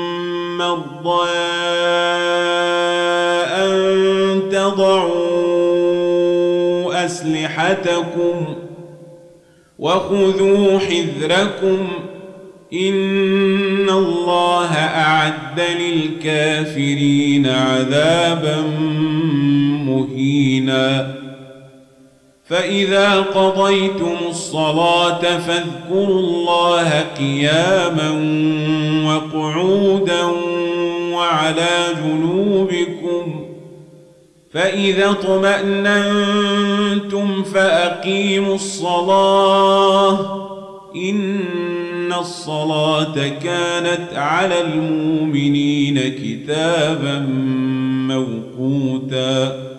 مرضى 0.61 1.29
أن 3.49 4.41
تضعوا 4.51 5.61
أسلحتكم 7.05 8.45
وخذوا 9.79 10.79
حذركم 10.79 11.87
إن 12.73 13.89
الله 13.89 14.73
أعد 14.75 15.61
للكافرين 15.79 17.47
عذابا 17.47 18.61
مهينا 19.85 21.21
فإذا 22.51 23.15
قضيتم 23.15 24.15
الصلاة 24.29 25.21
فاذكروا 25.21 26.19
الله 26.19 27.05
قياما 27.17 28.11
وقعودا 29.05 30.50
وعلى 31.31 31.95
جنوبكم 32.03 33.45
فإذا 34.53 35.09
اطمأننتم 35.09 36.23
فأقيموا 37.43 38.55
الصلاة 38.55 40.19
إن 40.95 42.13
الصلاة 42.19 43.27
كانت 43.43 44.13
على 44.13 44.61
المؤمنين 44.61 45.99
كتابا 45.99 47.19
موقوتا. 48.07 49.71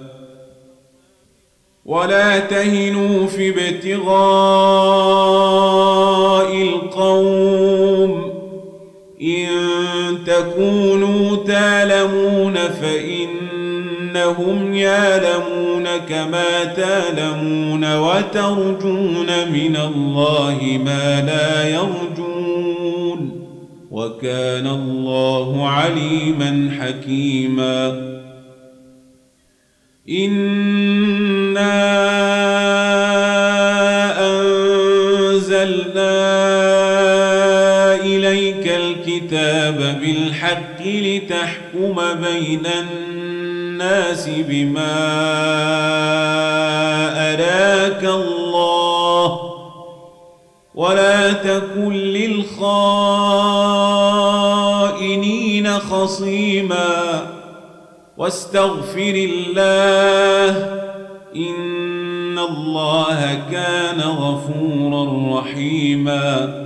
ولا 1.85 2.39
تهنوا 2.39 3.27
في 3.27 3.49
ابتغاء 3.49 4.13
القوم 6.63 8.22
تكونوا 10.27 11.37
تعلمون 11.37 12.55
فإنهم 12.83 14.75
يعلمون 14.75 15.85
كما 16.09 16.65
تعلمون 16.65 17.97
وترجون 17.97 19.27
من 19.53 19.77
الله 19.77 20.81
ما 20.85 21.21
لا 21.21 21.69
يرجون 21.69 23.43
وكان 23.91 24.67
الله 24.67 25.69
عليما 25.69 26.71
حكيما 26.81 28.13
إنا 30.09 31.73
لتحكم 41.23 41.95
بين 42.23 42.67
الناس 42.67 44.29
بما 44.29 44.93
أراك 47.33 48.05
الله 48.05 49.41
ولا 50.75 51.33
تكن 51.33 51.93
للخائنين 51.93 52.53
خصيما 55.79 57.27
واستغفر 58.17 59.29
الله 59.31 60.51
إن 61.37 62.39
الله 62.39 63.43
كان 63.51 64.01
غفورا 64.01 65.39
رحيما 65.41 66.62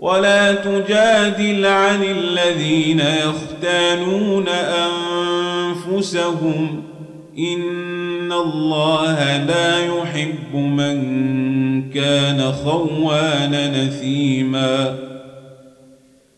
ولا 0.00 0.54
تجادل 0.54 1.66
عن 1.66 2.02
الذين 2.02 3.00
يختانون 3.00 4.48
أنفسهم. 5.88 6.82
إن 7.38 8.32
الله 8.32 9.44
لا 9.46 9.86
يحب 9.86 10.54
من 10.54 11.00
كان 11.90 12.52
خوانا 12.52 13.84
نثيما. 13.84 15.09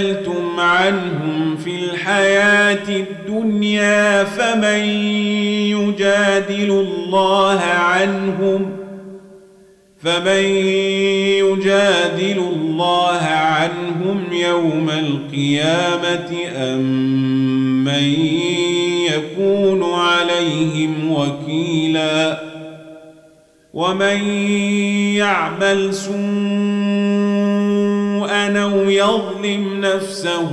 جادلتم 0.00 0.60
عنهم 0.60 1.56
في 1.56 1.70
الحياة 1.70 2.88
الدنيا 2.88 4.24
فمن 4.24 4.84
يجادل 5.76 6.70
الله 6.70 7.60
عنهم؟ 7.60 8.70
فمن 10.02 10.44
يجادل 11.44 12.38
الله 12.38 13.20
عنهم 13.22 14.24
يوم 14.32 14.90
القيامة 14.90 16.30
أم 16.56 16.80
من 17.84 18.14
يكون 19.12 19.94
عليهم 19.94 21.12
وكيلا؟ 21.12 22.40
ومن 23.74 24.24
يعمل 25.16 25.94
سوءا 25.94 26.79
يظلم 29.00 29.80
نفسه 29.80 30.50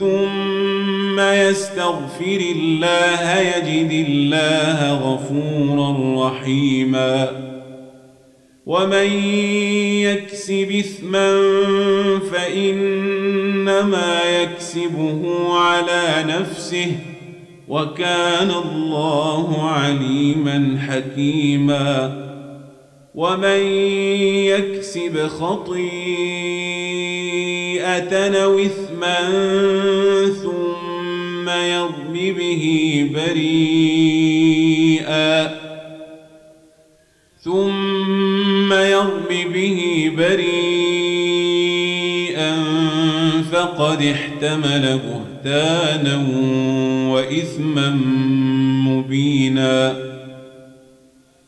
ثم 0.00 1.20
يستغفر 1.20 2.40
الله 2.56 3.40
يجد 3.40 4.08
الله 4.08 4.92
غفورا 4.92 6.28
رحيماً. 6.28 7.48
ومن 8.68 9.12
يكسب 10.02 10.70
إثما 10.78 11.40
فإنما 12.32 14.20
يكسبه 14.42 15.48
على 15.54 16.24
نفسه 16.28 16.92
وكان 17.68 18.50
الله 18.50 19.62
عليما 19.62 20.78
حكيما. 20.88 22.12
ومن 23.14 23.62
يكسب 24.44 25.26
خطيئه 27.88 28.34
أو 28.34 28.58
اثما 28.58 29.18
ثم 30.42 31.48
يرم 31.48 32.12
به 32.12 32.64
بريئا 33.14 34.58
ثم 37.44 38.72
يرم 38.72 39.28
به 39.28 40.12
بريئا 40.16 40.48
فقد 43.52 44.02
احتمل 44.02 44.98
بهتانا 44.98 46.16
وإثما 47.10 47.90
مبينا 48.84 50.07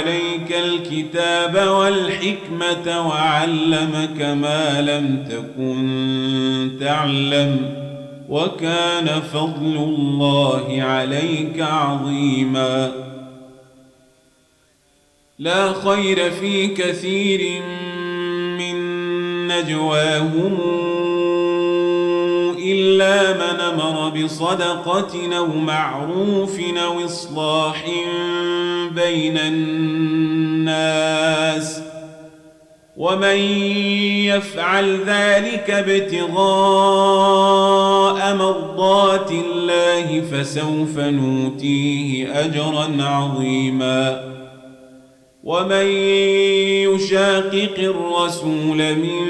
عليك 0.00 0.52
الكتاب 0.52 1.68
والحكمة 1.68 3.08
وعلمك 3.08 4.22
ما 4.22 4.80
لم 4.80 5.24
تكن 5.30 6.70
تعلم 6.80 7.74
وكان 8.28 9.20
فضل 9.32 9.76
الله 9.76 10.82
عليك 10.82 11.60
عظيماً. 11.60 13.10
لا 15.38 15.72
خير 15.72 16.30
في 16.30 16.66
كثير 16.66 17.62
من 18.58 18.76
نجواهم 19.48 20.58
إلا 22.80 23.32
من 23.32 23.60
أمر 23.60 24.08
بصدقة 24.08 25.36
أو 25.38 25.46
معروف 25.46 26.60
أو 26.84 27.04
إصلاح 27.04 27.84
بين 28.94 29.38
الناس 29.38 31.10
ومن 32.96 33.36
يفعل 34.26 35.04
ذلك 35.06 35.70
ابتغاء 35.70 36.40
مرضات 38.36 39.30
الله 39.30 40.20
فسوف 40.20 40.98
نوتيه 40.98 42.40
أجرا 42.40 42.96
عظيماً 43.00 44.30
ومن 45.44 45.86
يشاقق 46.86 47.78
الرسول 47.78 48.94
من 48.94 49.26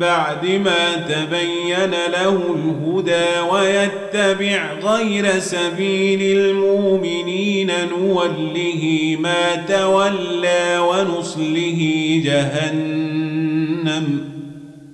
بعد 0.00 0.46
ما 0.46 0.94
تبين 0.94 1.90
له 1.90 2.40
الهدى 2.54 3.40
ويتبع 3.52 4.72
غير 4.82 5.38
سبيل 5.38 6.38
المؤمنين 6.38 7.70
نوله 7.88 9.16
ما 9.20 9.56
تولى 9.56 10.78
ونصله 10.78 11.80
جهنم 12.24 14.06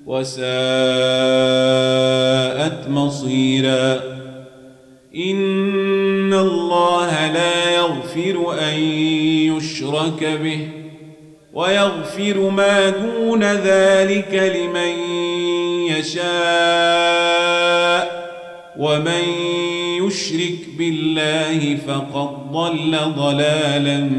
وساءت 0.07 0.38
مصيرا. 2.88 4.01
إن 5.16 6.34
الله 6.34 7.32
لا 7.32 7.70
يغفر 7.74 8.55
أن 8.61 8.74
يشرك 9.55 10.38
به. 10.42 10.77
ويغفر 11.59 12.50
ما 12.50 12.90
دون 12.90 13.44
ذلك 13.44 14.54
لمن 14.56 14.92
يشاء. 15.98 16.28
ومن 18.78 19.24
يشرك 20.06 20.59
بالله 20.78 21.78
فقد 21.86 22.52
ضل 22.52 22.96
ضلالا 23.16 24.11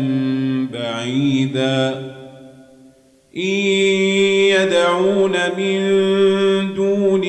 بعيدا. 0.73 2.13
إن 3.37 3.59
يدعون 4.55 5.35
من 5.57 5.79
دونه 6.73 7.28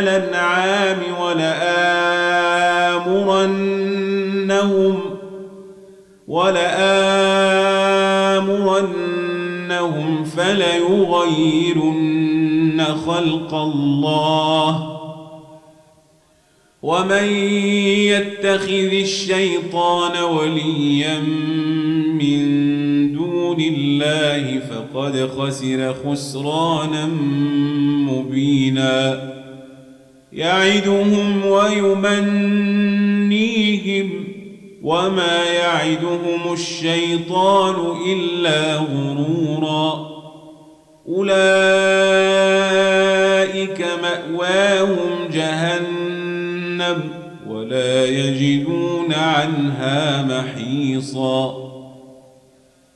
الأنعام 0.00 0.98
ولآمرنهم 1.20 1.56
ولآمرنهم 6.28 7.04
فليغيرن 10.24 11.86
خلق 13.06 13.54
الله. 13.54 14.92
ومن 16.82 17.24
يتخذ 18.14 18.92
الشيطان 18.92 20.22
وليا 20.22 21.20
من 22.20 22.42
دون 23.12 23.60
الله 23.60 24.60
فقد 24.60 25.30
خسر 25.38 25.94
خسرانا 26.04 27.06
مبينا. 28.10 29.35
يعدهم 30.36 31.46
ويمنيهم 31.46 32.46
وما 34.82 35.44
يعدهم 35.44 36.52
الشيطان 36.52 37.74
إلا 38.08 38.76
غرورا. 38.76 40.16
أولئك 41.08 41.46
مأواهم 44.02 45.28
جهنم 45.32 47.00
ولا 47.48 48.06
يجدون 48.06 49.14
عنها 49.14 50.22
محيصا. 50.22 51.65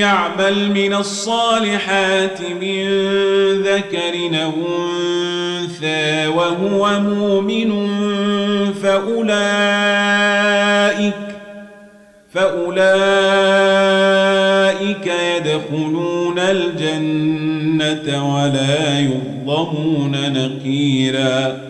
يعمل 0.00 0.70
من 0.70 0.94
الصالحات 0.94 2.40
من 2.60 2.84
ذكر 3.62 4.14
أو 4.44 4.52
أنثى 5.60 6.26
وهو 6.26 7.00
مؤمن 7.00 7.90
فأولئك 8.82 9.80
فأولئك 12.34 12.80
يدخلون 15.36 16.38
الجنة 16.38 18.08
ولا 18.34 19.00
يظلمون 19.00 20.16
نقيرا 20.32 21.69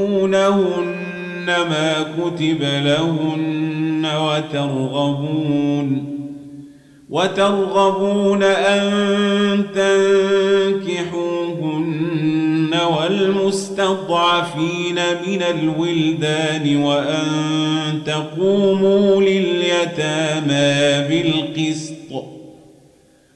توتونهن 0.00 1.46
ما 1.46 2.06
كتب 2.18 2.62
لهن 2.62 4.06
وترغبون 4.16 6.10
وترغبون 7.10 8.42
أن 8.42 9.64
تنكحوهن 9.74 11.20
والمستضعفين 12.98 14.94
من 15.26 15.42
الولدان 15.42 16.76
وأن 16.76 18.02
تقوموا 18.06 19.22
لليتامى 19.22 21.08
بالقسط 21.08 21.89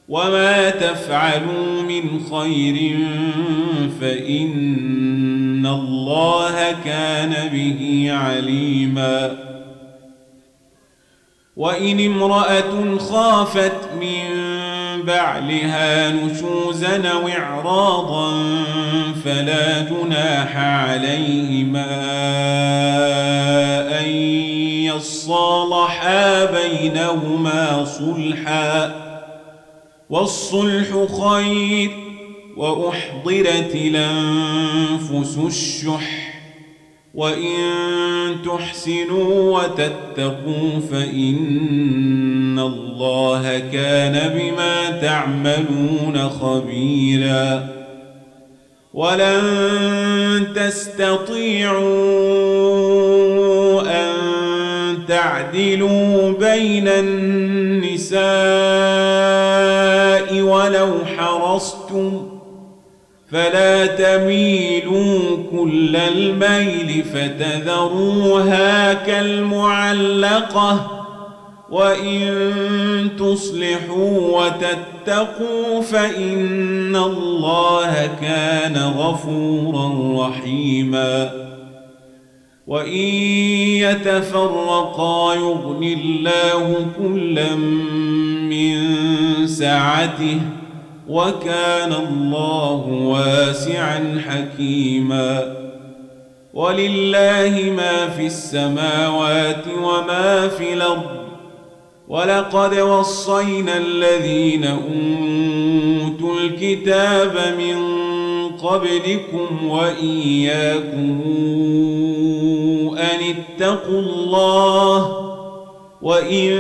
وما 0.09 0.71
تفعلوا 0.71 1.83
من 1.83 2.21
خير 2.31 2.97
فإن 4.01 5.67
الله 5.67 6.77
كان 6.85 7.49
به 7.53 8.09
عليماً 8.13 9.55
وإن 11.57 12.01
امرأة 12.07 12.99
خافت 12.99 13.93
من 14.01 14.23
بعلها 15.03 16.11
نشوزا 16.11 17.09
أو 17.09 17.29
إعراضا 17.29 18.33
فلا 19.25 19.81
جناح 19.81 20.57
عليهما 20.57 21.87
أن 24.01 24.09
يصالحا 24.85 26.45
بينهما 26.45 27.85
صلحا 27.85 29.04
والصلح 30.11 31.07
خير 31.23 31.91
وأحضرت 32.57 33.75
الأنفس 33.75 35.39
الشح. 35.47 36.35
وإن 37.15 37.57
تحسنوا 38.45 39.61
وتتقوا 39.61 40.81
فإن 40.91 42.59
الله 42.59 43.59
كان 43.59 44.39
بما 44.39 44.91
تعملون 44.91 46.29
خبيرا. 46.29 47.69
ولن 48.95 50.47
تستطيعوا 50.57 51.83
أن 53.83 54.34
تعدلوا 55.09 56.33
بين 56.33 56.89
النساء 56.89 58.25
ولو 60.43 60.91
حرصتم 61.17 62.29
فلا 63.33 63.87
تميلوا 63.87 65.21
كل 65.51 65.97
الميل 65.97 67.05
فتذروها 67.15 68.93
كالمعلقة 68.95 70.91
وإن 71.71 72.31
تصلحوا 73.19 74.43
وتتقوا 74.43 75.83
فإن 75.83 76.97
الله 76.97 78.11
كان 78.21 78.77
غفورا 78.77 79.93
رحيما 80.29 81.44
وإن 82.67 83.15
يتفرقا 83.85 85.35
يغني 85.35 85.95
الله 85.95 86.87
كلا 86.99 87.55
من 88.51 88.77
سعته 89.47 90.41
وكان 91.09 91.93
الله 91.93 92.87
واسعا 92.87 94.23
حكيما 94.29 95.55
ولله 96.55 97.73
ما 97.77 98.09
في 98.09 98.27
السماوات 98.27 99.65
وما 99.83 100.49
في 100.49 100.73
الأرض 100.73 101.25
ولقد 102.09 102.79
وصينا 102.79 103.77
الذين 103.77 104.65
أوتوا 104.65 106.41
الكتاب 106.41 107.55
من 107.59 108.04
قبلكم 108.65 109.67
وإياكم 109.69 111.21
أن 112.99 113.35
اتقوا 113.35 114.01
الله 114.01 115.21
وإن 116.03 116.51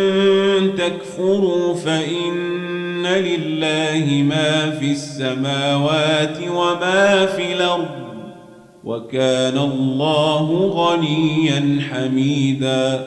تكفروا 0.79 1.75
فإن 1.75 3.07
لله 3.07 4.23
ما 4.23 4.71
في 4.71 4.93
السماوات 4.93 6.39
وما 6.51 7.27
في 7.27 7.53
الأرض 7.53 7.89
وكان 8.85 9.59
الله 9.59 10.71
غنيا 10.75 11.83
حميدا 11.91 13.05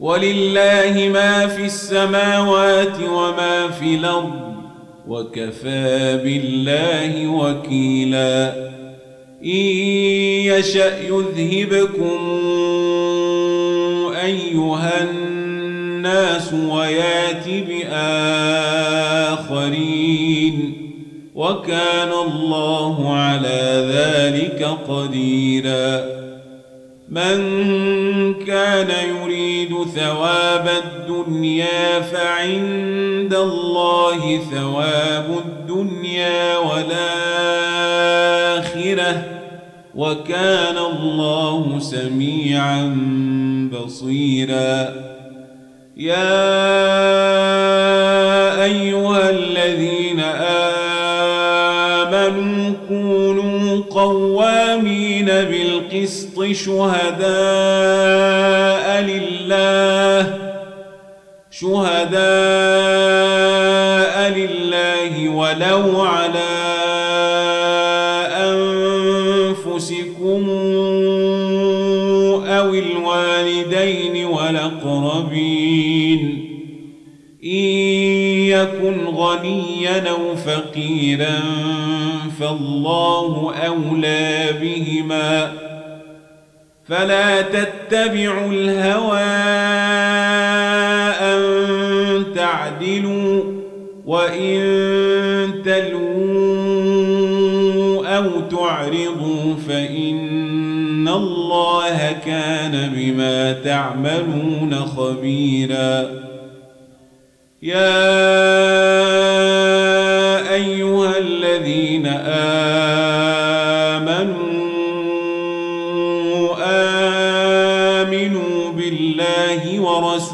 ولله 0.00 1.10
ما 1.12 1.46
في 1.46 1.64
السماوات 1.64 2.96
وما 3.10 3.68
في 3.68 3.94
الأرض 3.94 4.53
وكفى 5.08 6.20
بالله 6.24 7.28
وكيلا. 7.28 8.54
إن 9.44 9.50
يشأ 10.50 10.98
يذهبكم 10.98 12.18
أيها 14.24 15.10
الناس 15.10 16.52
ويأت 16.52 17.48
بآخرين 17.48 18.14
وكان 21.34 22.12
الله 22.26 23.16
على 23.16 23.88
ذلك 23.92 24.68
قديرا. 24.88 26.13
من 27.08 27.36
كان 28.34 28.90
يريد 28.90 29.74
ثواب 29.96 30.68
الدنيا 30.84 32.00
فعند 32.00 33.34
الله 33.34 34.40
ثواب 34.52 35.38
الدنيا 35.46 36.56
والآخرة 36.58 37.24
وكان 39.94 40.78
الله 40.78 41.78
سميعا 41.78 42.96
بصيرا. 43.72 44.94
يا 45.96 46.54
أيها 48.64 49.30
الذين 49.30 50.20
آمنوا 50.20 50.83
شهداء 56.52 57.24
لله. 59.02 60.38
شهداء 61.50 62.14
لله 64.30 65.28
ولو 65.28 66.00
على 66.00 66.54
أنفسكم 69.64 70.50
أو 72.46 72.74
الوالدين 72.74 74.26
والأقربين. 74.26 75.64
إن 77.44 77.50
يكن 78.48 79.06
غنيا 79.06 80.10
أو 80.10 80.36
فقيرا 80.36 81.40
فالله 82.40 83.54
أولى 83.66 84.52
بهما. 84.60 85.52
فلا 86.88 87.42
تتبعوا 87.42 88.52
الهوى 88.52 89.20
أن 91.20 91.42
تعدلوا 92.34 93.42
وإن 94.06 94.60
تلووا 95.64 96.74
أو 98.16 98.26
تعرضوا 98.50 99.54
فإن 99.68 101.08
الله 101.08 102.12
كان 102.26 102.92
بما 102.96 103.52
تعملون 103.52 104.74
خبيرا. 104.74 106.10
يا 107.62 108.04
أيها 110.54 111.18
الذين 111.18 112.06
آمنوا 112.06 112.83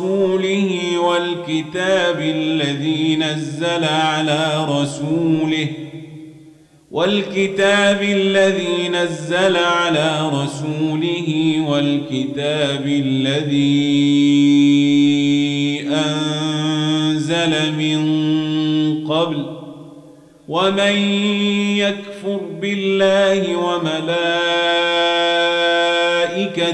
ورسوله 0.01 0.98
والكتاب 0.98 2.20
الذي 2.20 3.16
نزل 3.16 3.85
على 3.85 4.66
رسوله 4.68 5.66
والكتاب 6.90 8.02
الذي 8.02 8.89
نزل 8.89 9.56
على 9.56 10.31
رسوله 10.32 11.56
والكتاب 11.68 12.86
الذي 12.86 13.81
أنزل 15.90 17.72
من 17.72 18.01
قبل 19.09 19.47
ومن 20.48 20.97
يكفر 21.77 22.40
بالله 22.60 23.56
وملائكته 23.56 25.10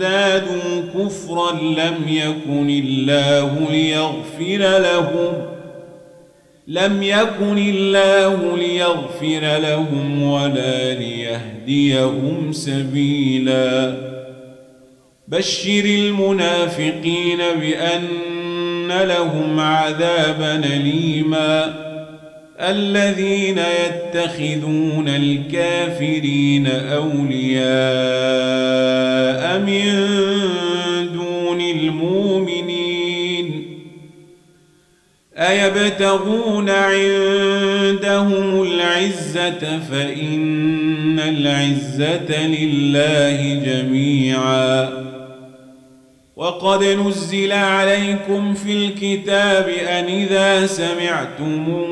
ازدادوا 0.00 0.82
كفرا 0.94 1.52
لم 1.52 1.94
يكن 2.08 2.70
الله 2.70 3.68
ليغفر 3.70 4.78
لهم. 4.78 5.32
لم 6.68 7.02
يكن 7.02 7.58
الله 7.58 8.56
ليغفر 8.56 9.58
لهم 9.58 10.22
ولا 10.22 10.94
ليهديهم 10.94 12.52
سبيلا. 12.52 13.94
بشر 15.28 15.84
المنافقين 15.84 17.38
بأن 17.60 18.88
لهم 18.88 19.60
عذابا 19.60 20.54
أليما. 20.56 21.89
الذين 22.60 23.58
يتخذون 23.58 25.08
الكافرين 25.08 26.66
أولياء 26.66 27.70
من 29.58 29.84
دون 31.12 31.60
المؤمنين 31.60 33.00
أيبتغون 35.36 36.70
عندهم 36.70 38.62
العزة 38.62 39.80
فإن 39.90 41.18
العزة 41.20 42.46
لله 42.46 43.54
جميعا 43.64 44.88
وقد 46.36 46.84
نزل 46.84 47.52
عليكم 47.52 48.54
في 48.54 48.72
الكتاب 48.72 49.68
أن 49.68 50.04
إذا 50.04 50.66
سمعتم 50.66 51.84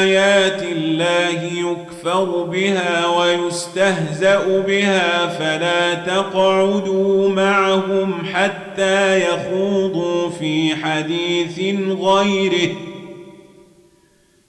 آيات 0.00 0.62
الله 0.62 1.42
يكفر 1.42 2.42
بها 2.42 3.06
ويستهزأ 3.06 4.58
بها 4.66 5.26
فلا 5.26 5.94
تقعدوا 5.94 7.28
معهم 7.28 8.14
حتى 8.32 9.20
يخوضوا 9.28 10.30
في 10.30 10.74
حديث 10.74 11.58
غيره. 12.00 12.70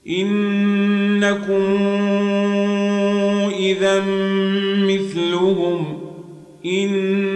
إنكم 0.08 1.76
إذا 3.58 4.04
مثلهم 4.76 5.98
إن 6.66 7.35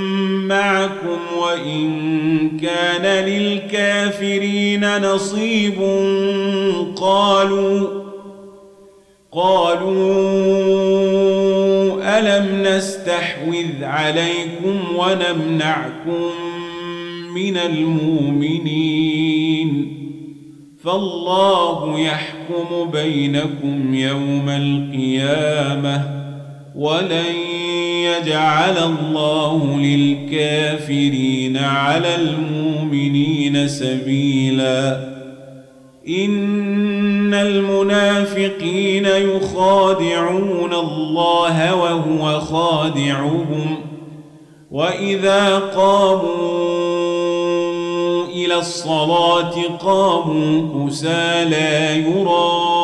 معكم 0.61 1.19
وإن 1.37 1.89
كان 2.61 3.25
للكافرين 3.25 4.97
نصيب 5.01 5.79
قالوا 6.95 8.01
قالوا 9.31 10.01
ألم 12.19 12.63
نستحوذ 12.63 13.83
عليكم 13.83 14.79
ونمنعكم 14.95 16.29
من 17.35 17.57
المؤمنين 17.57 19.11
فالله 20.83 21.99
يحكم 21.99 22.91
بينكم 22.91 23.93
يوم 23.93 24.49
القيامة 24.49 26.21
ولن 26.75 27.60
يجعل 28.05 28.77
الله 28.77 29.77
للكافرين 29.77 31.57
على 31.57 32.15
المؤمنين 32.15 33.67
سبيلا. 33.67 35.11
إن 36.07 37.33
المنافقين 37.33 39.05
يخادعون 39.05 40.73
الله 40.73 41.75
وهو 41.75 42.39
خادعهم. 42.39 43.75
وإذا 44.71 45.59
قاموا 45.59 46.31
إلى 48.27 48.55
الصلاة 48.55 49.53
قاموا 49.79 50.87
كسالى 50.87 52.03
يراءون 52.07 52.80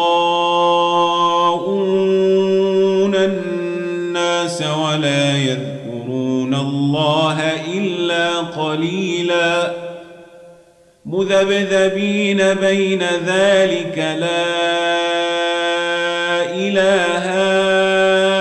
ولا 4.88 5.38
يذكرون 5.38 6.54
الله 6.54 7.42
إلا 7.74 8.38
قليلا. 8.38 9.72
مذبذبين 11.06 12.54
بين 12.54 13.04
ذلك 13.26 13.98
لا 13.98 14.46
إله 16.56 17.28
هؤلاء 17.28 18.37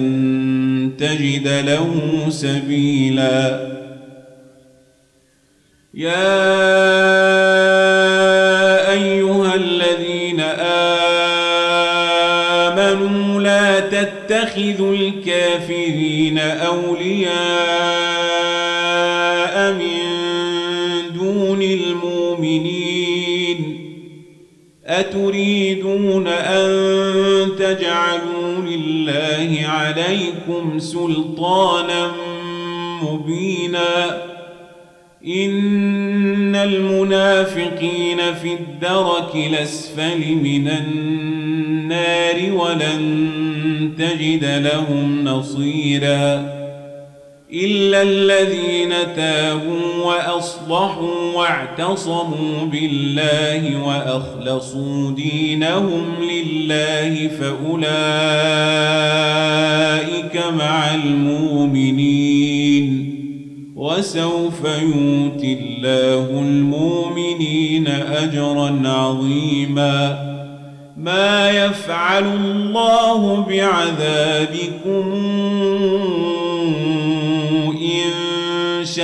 فلن 0.00 0.90
تجد 0.98 1.48
له 1.48 2.26
سبيلا 2.28 3.70
يا 5.94 6.40
أيها 8.92 9.54
الذين 9.54 10.40
آمنوا 12.60 13.40
لا 13.40 13.80
تتخذوا 13.80 14.94
الكافرين 14.94 16.38
أولياء 16.38 17.32
من 19.72 20.00
دون 21.14 21.62
المؤمنين 21.62 23.00
أتريدون 24.86 26.26
أن 26.26 26.70
تجعلوا 27.58 28.29
لله 29.00 29.66
عليكم 29.66 30.78
سلطانا 30.78 32.12
مبينا. 33.02 34.22
إن 35.26 36.56
المنافقين 36.56 38.34
في 38.42 38.54
الدرك 38.54 39.34
الأسفل 39.34 40.18
من 40.18 40.68
النار 40.68 42.52
ولن 42.52 43.92
تجد 43.98 44.44
لهم 44.44 45.24
نصيراً. 45.24 46.59
إلا 47.52 48.02
الذين 48.02 48.90
تابوا 49.16 50.04
وأصلحوا 50.04 51.34
واعتصموا 51.34 52.66
بالله 52.66 53.86
وأخلصوا 53.86 55.10
دينهم 55.10 56.04
لله 56.20 57.28
فأولئك 57.28 57.80
مع 60.58 60.94
المؤمنين 60.94 62.40
وسوف 63.76 64.64
يؤتي 64.64 65.52
الله 65.52 66.40
المؤمنين 66.40 67.88
أجرا 67.88 68.82
عظيما 68.84 70.30
ما 70.96 71.50
يفعل 71.50 72.24
الله 72.24 73.46
بعذابكم 73.48 75.04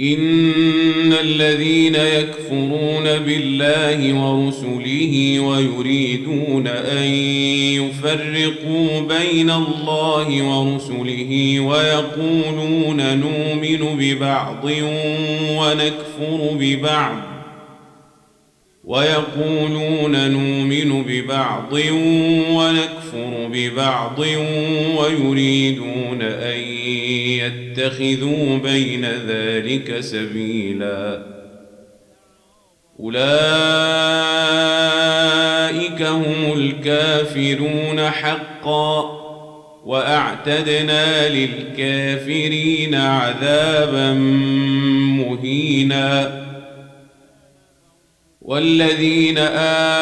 إن 0.00 1.12
الذين 1.12 1.94
يكفرون 1.94 3.04
بالله 3.04 4.14
ورسله 4.14 5.40
ويريدون 5.40 6.66
أن 6.66 7.06
يفرقوا 7.80 9.00
بين 9.00 9.50
الله 9.50 10.42
ورسله 10.42 11.60
ويقولون 11.60 13.18
نؤمن 13.20 13.96
ببعض 13.98 14.64
ونكفر 15.50 16.50
ببعض 16.60 17.16
ويقولون 18.84 20.30
نؤمن 20.30 21.02
ببعض 21.02 21.72
ونكفر 22.50 23.48
ببعض 23.52 24.18
ويريدون 24.98 26.22
أن 26.22 26.65
يتخذوا 27.06 28.58
بين 28.58 29.04
ذلك 29.04 30.00
سبيلا. 30.00 31.22
أولئك 33.00 33.26
هم 36.02 36.52
الكافرون 36.52 38.00
حقا 38.00 39.16
وأعتدنا 39.84 41.28
للكافرين 41.28 42.94
عذابا 42.94 44.12
مهينا. 45.18 46.46
والذين 48.42 49.38
آمنوا 49.38 49.96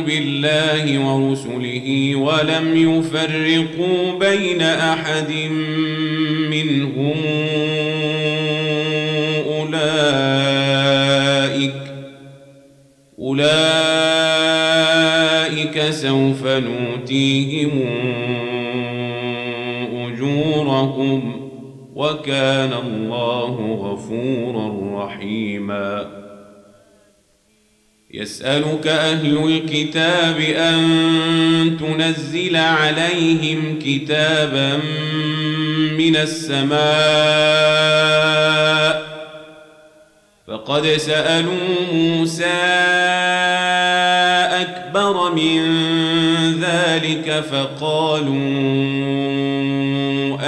بالله 0.00 0.98
ورسله 0.98 1.69
ولم 2.20 2.76
يفرقوا 2.76 4.18
بين 4.18 4.62
أحد 4.62 5.32
منهم 6.50 7.16
أولئك 9.50 10.70
أولئك 13.18 13.80
سوف 15.90 16.46
نوتيهم 16.46 17.70
أجورهم 20.06 21.50
وكان 21.94 22.72
الله 22.72 23.54
غفورا 23.80 25.04
رحيما 25.04 26.19
يسألك 28.14 28.86
أهل 28.86 29.44
الكتاب 29.44 30.40
أن 30.40 31.76
تنزل 31.80 32.56
عليهم 32.56 33.78
كتابا 33.78 34.76
من 35.98 36.16
السماء 36.16 36.80
فقد 40.66 40.86
سألوا 40.86 41.92
موسى 41.92 42.44
أكبر 44.60 45.34
من 45.34 45.60
ذلك 46.60 47.44
فقالوا 47.50 48.34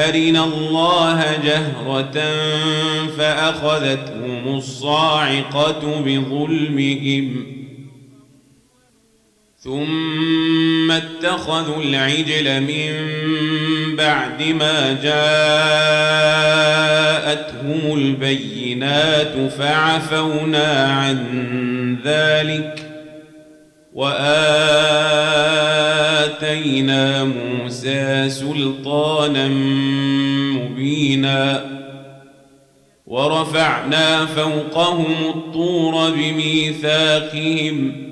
أرنا 0.08 0.44
الله 0.44 1.24
جهرة 1.44 2.22
فأخذتهم 3.18 4.56
الصاعقة 4.56 6.00
بظلمهم 6.00 7.46
ثم 9.58 10.51
اتخذوا 10.96 11.82
العجل 11.82 12.60
من 12.60 12.92
بعد 13.96 14.42
ما 14.42 14.92
جاءتهم 15.02 15.22
البينات 17.94 19.52
فعفونا 19.58 20.92
عن 20.92 21.18
ذلك 22.04 22.92
وآتينا 23.94 24.42
موسى 27.24 28.30
سلطانا 28.30 29.48
مبينا 30.58 31.64
ورفعنا 33.06 34.26
فوقهم 34.26 35.14
الطور 35.34 36.10
بميثاقهم 36.10 38.11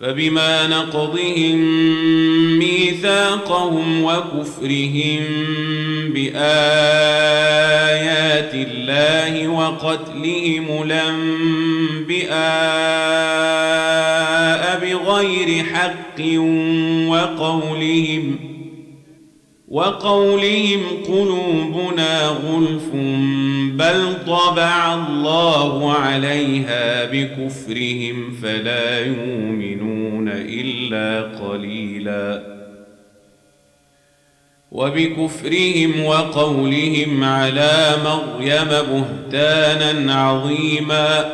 فبما 0.00 0.66
نقضهم 0.66 1.58
ميثاقهم 2.58 4.04
وكفرهم 4.04 5.20
بآيات 6.14 6.38
الله 8.54 9.48
وقتلهم 9.48 10.82
الانبئاء 10.82 12.38
بغير 14.80 15.64
حق 15.64 16.20
وقولهم 17.08 18.36
وقولهم 19.68 20.80
قلوبنا 21.08 22.26
غلف 22.26 22.94
بل 23.78 24.14
طبع 24.26 24.94
الله 24.94 25.92
عليها 25.92 27.04
بكفرهم 27.04 28.36
فلا 28.42 28.98
يؤمنون 29.06 30.28
الا 30.28 31.38
قليلا. 31.38 32.42
وبكفرهم 34.72 36.04
وقولهم 36.04 37.24
على 37.24 37.96
مريم 38.04 38.68
بهتانا 38.68 40.14
عظيما. 40.14 41.32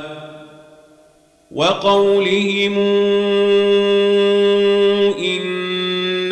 وقولهم 1.50 2.74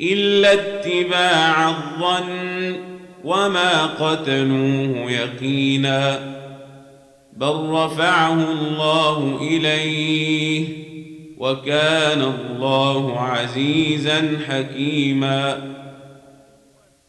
إلا 0.00 0.52
اتباع 0.52 1.68
الظن 1.68 2.76
وما 3.24 3.86
قتلوه 3.86 5.10
يقينا 5.10 6.34
بل 7.36 7.68
رفعه 7.70 8.52
الله 8.52 9.38
إليه 9.42 10.68
وكان 11.38 12.22
الله 12.22 13.20
عزيزا 13.20 14.38
حكيما 14.48 15.73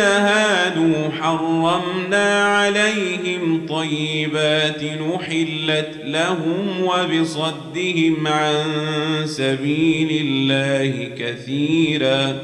هادوا 0.00 1.08
حرمنا 1.20 2.44
عليهم 2.44 3.66
طيبات 3.66 4.84
نحلت 4.84 5.90
لهم 6.04 6.84
وبصدهم 6.84 8.26
عن 8.26 8.64
سبيل 9.24 10.26
الله 10.26 11.10
كثيرا 11.18 12.36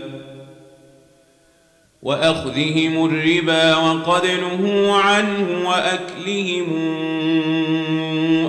وأخذهم 2.02 3.06
الربا 3.06 3.76
وقد 3.76 4.26
نهوا 4.26 4.92
عنه 4.92 5.68
وأكلهم 5.68 6.66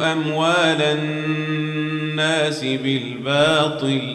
أموال 0.01 0.81
الناس 0.81 2.63
بالباطل 2.63 4.14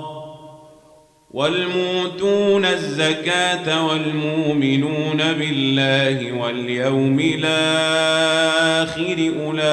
والموتون 1.33 2.65
الزكاة 2.65 3.85
والمؤمنون 3.87 5.17
بالله 5.17 6.31
واليوم 6.31 7.19
الآخر 7.19 8.91
أولئك 9.39 9.71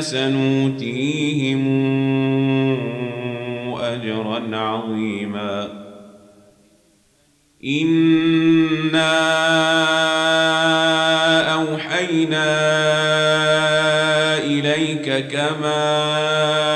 سنوتيهم 0.00 1.62
أجرا 3.80 4.56
عظيما. 4.56 5.68
إنا 7.64 9.16
أوحينا 11.54 12.56
إليك 14.38 15.26
كما 15.28 16.75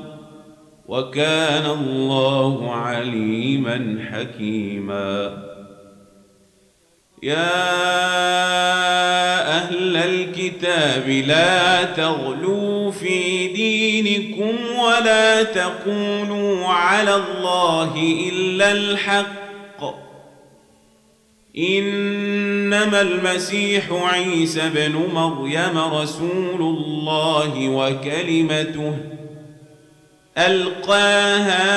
وكان 0.91 1.65
الله 1.65 2.71
عليما 2.75 3.99
حكيما. 4.11 5.43
يا 7.23 7.51
أهل 9.57 9.97
الكتاب 9.97 11.09
لا 11.09 11.83
تغلوا 11.83 12.91
في 12.91 13.47
دينكم 13.47 14.55
ولا 14.79 15.43
تقولوا 15.43 16.67
على 16.67 17.15
الله 17.15 17.95
إلا 18.29 18.71
الحق. 18.71 19.83
إنما 21.57 23.01
المسيح 23.01 23.91
عيسى 23.91 24.69
بن 24.69 25.03
مريم 25.13 25.77
رسول 25.77 26.61
الله 26.61 27.69
وكلمته. 27.69 29.10
ألقاها 30.37 31.71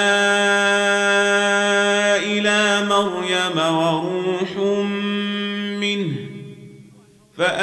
إلى 2.16 2.86
مريم 2.88 3.74
وروح 3.76 4.56
منه 5.80 6.12
فآمنوا 7.36 7.62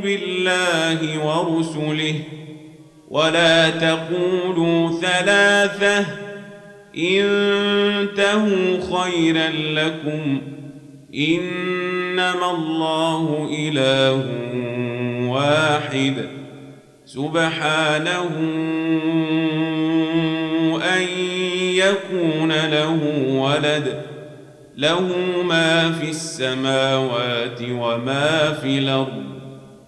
بالله 0.00 1.26
ورسله 1.26 2.14
ولا 3.10 3.70
تقولوا 3.70 5.00
ثلاثة 5.00 6.06
انتهوا 6.96 8.80
خيرا 8.92 9.48
لكم 9.50 10.40
إنما 11.14 12.50
الله 12.50 13.48
إله 13.58 14.24
واحد 15.28 16.41
سبحانه 17.14 18.30
أن 20.96 21.02
يكون 21.58 22.52
له 22.52 23.00
ولد. 23.34 24.02
له 24.76 25.08
ما 25.44 25.92
في 25.92 26.10
السماوات 26.10 27.60
وما 27.70 28.52
في 28.52 28.78
الأرض. 28.78 29.24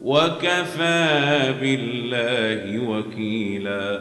وكفى 0.03 1.55
بالله 1.61 2.89
وكيلا. 2.89 4.01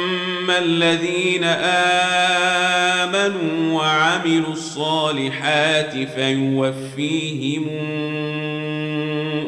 الذين 0.49 1.43
امنوا 3.03 3.81
وعملوا 3.81 4.53
الصالحات 4.53 5.93
فيوفيهم 6.15 7.67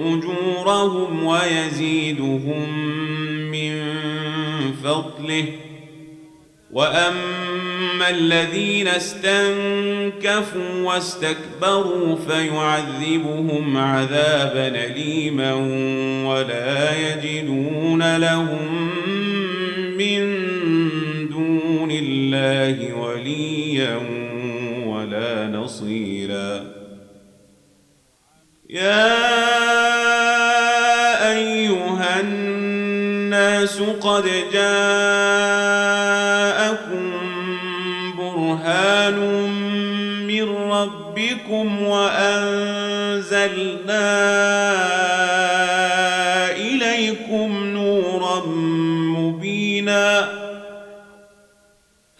اجورهم 0.06 1.24
ويزيدهم 1.24 2.70
من 3.52 3.82
فضله 4.84 5.46
واما 6.72 8.10
الذين 8.10 8.88
استنكفوا 8.88 10.82
واستكبروا 10.84 12.16
فيعذبهم 12.16 13.78
عذابا 13.78 14.68
اليما 14.68 15.54
ولا 16.28 16.92
يجدون 16.98 18.18
لهم 18.18 18.90
من 19.98 20.43
الله 22.34 22.94
وليا 22.94 23.96
ولا 24.86 25.48
نصيرا. 25.48 26.66
يا 28.70 29.14
أيها 31.32 32.20
الناس 32.20 33.82
قد 33.82 34.24
جاءكم 34.54 34.74
برهان 38.18 39.20
من 40.28 40.56
ربكم 40.72 41.84
وأنزلنا 41.84 43.34